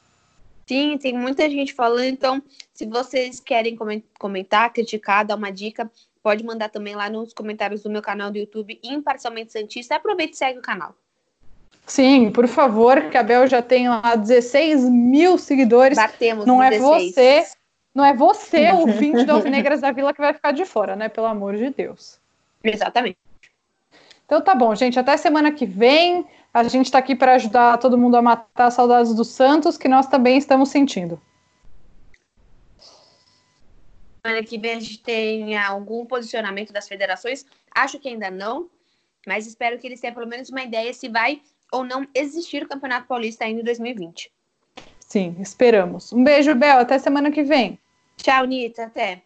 Sim, 0.67 0.99
tem 0.99 1.17
muita 1.17 1.49
gente 1.49 1.73
falando, 1.73 2.07
então 2.07 2.43
se 2.75 2.87
vocês 2.87 3.39
querem 3.39 3.79
comentar, 4.19 4.73
criticar, 4.73 5.25
dar 5.25 5.37
uma 5.37 5.53
dica, 5.53 5.89
pode 6.21 6.45
mandar 6.45 6.71
também 6.71 6.97
lá 6.97 7.09
nos 7.09 7.33
comentários 7.33 7.85
do 7.85 7.91
meu 7.91 8.03
canal 8.03 8.33
do 8.33 8.39
YouTube, 8.39 8.81
Imparcialmente 8.83 9.53
Santista. 9.53 9.95
Aproveite 9.95 10.35
e 10.35 10.39
segue 10.39 10.59
o 10.59 10.63
canal. 10.63 10.93
Sim, 11.87 12.31
por 12.31 12.47
favor, 12.47 13.11
que 13.11 13.19
a 13.19 13.23
Bel 13.23 13.47
já 13.47 13.61
tem 13.61 13.89
lá 13.89 14.15
16 14.15 14.89
mil 14.89 15.37
seguidores. 15.37 15.97
Batemos 15.97 16.47
não 16.47 16.59
16. 16.59 17.17
é 17.17 17.41
você, 17.41 17.51
não 17.95 18.05
é 18.05 18.15
você, 18.15 18.73
o 18.73 18.87
20 18.87 19.25
das 19.25 19.45
Negras 19.45 19.81
da 19.81 19.91
Vila, 19.93 20.15
que 20.15 20.21
vai 20.21 20.33
ficar 20.33 20.53
de 20.53 20.65
fora, 20.65 20.97
né? 20.97 21.09
Pelo 21.09 21.27
amor 21.27 21.57
de 21.57 21.71
Deus. 21.71 22.19
Exatamente. 22.63 23.19
Então 24.25 24.41
tá 24.41 24.55
bom, 24.55 24.75
gente. 24.75 24.99
Até 24.99 25.17
semana 25.17 25.53
que 25.53 25.67
vem. 25.67 26.27
A 26.55 26.65
gente 26.65 26.87
está 26.87 26.99
aqui 26.99 27.17
para 27.17 27.35
ajudar 27.35 27.79
todo 27.79 27.97
mundo 27.97 28.15
a 28.17 28.23
matar 28.23 28.71
saudades 28.71 29.15
do 29.15 29.25
Santos, 29.25 29.79
que 29.79 29.89
nós 29.89 30.07
também 30.07 30.37
estamos 30.37 30.69
sentindo. 30.69 31.21
Semana 34.25 34.45
que 34.45 34.59
vem 34.59 34.73
a 34.73 34.81
gente 34.81 34.99
tem 34.99 35.57
algum 35.57 36.05
posicionamento 36.05 36.73
das 36.73 36.87
federações. 36.87 37.45
Acho 37.75 37.99
que 37.99 38.09
ainda 38.09 38.31
não, 38.31 38.69
mas 39.27 39.47
espero 39.47 39.79
que 39.79 39.87
eles 39.87 40.01
tenham 40.01 40.15
pelo 40.15 40.27
menos 40.27 40.51
uma 40.51 40.63
ideia 40.63 40.93
se 40.93 41.09
vai 41.09 41.41
ou 41.73 41.83
não 41.83 42.07
existir 42.15 42.63
o 42.63 42.69
Campeonato 42.69 43.07
Paulista 43.07 43.45
ainda 43.45 43.61
em 43.61 43.65
2020. 43.65 44.31
Sim, 45.01 45.37
esperamos. 45.41 46.13
Um 46.13 46.23
beijo, 46.23 46.55
Bel. 46.55 46.79
Até 46.79 46.99
semana 46.99 47.31
que 47.31 47.43
vem. 47.43 47.79
Tchau, 48.17 48.45
Nita. 48.47 48.85
Até. 48.85 49.23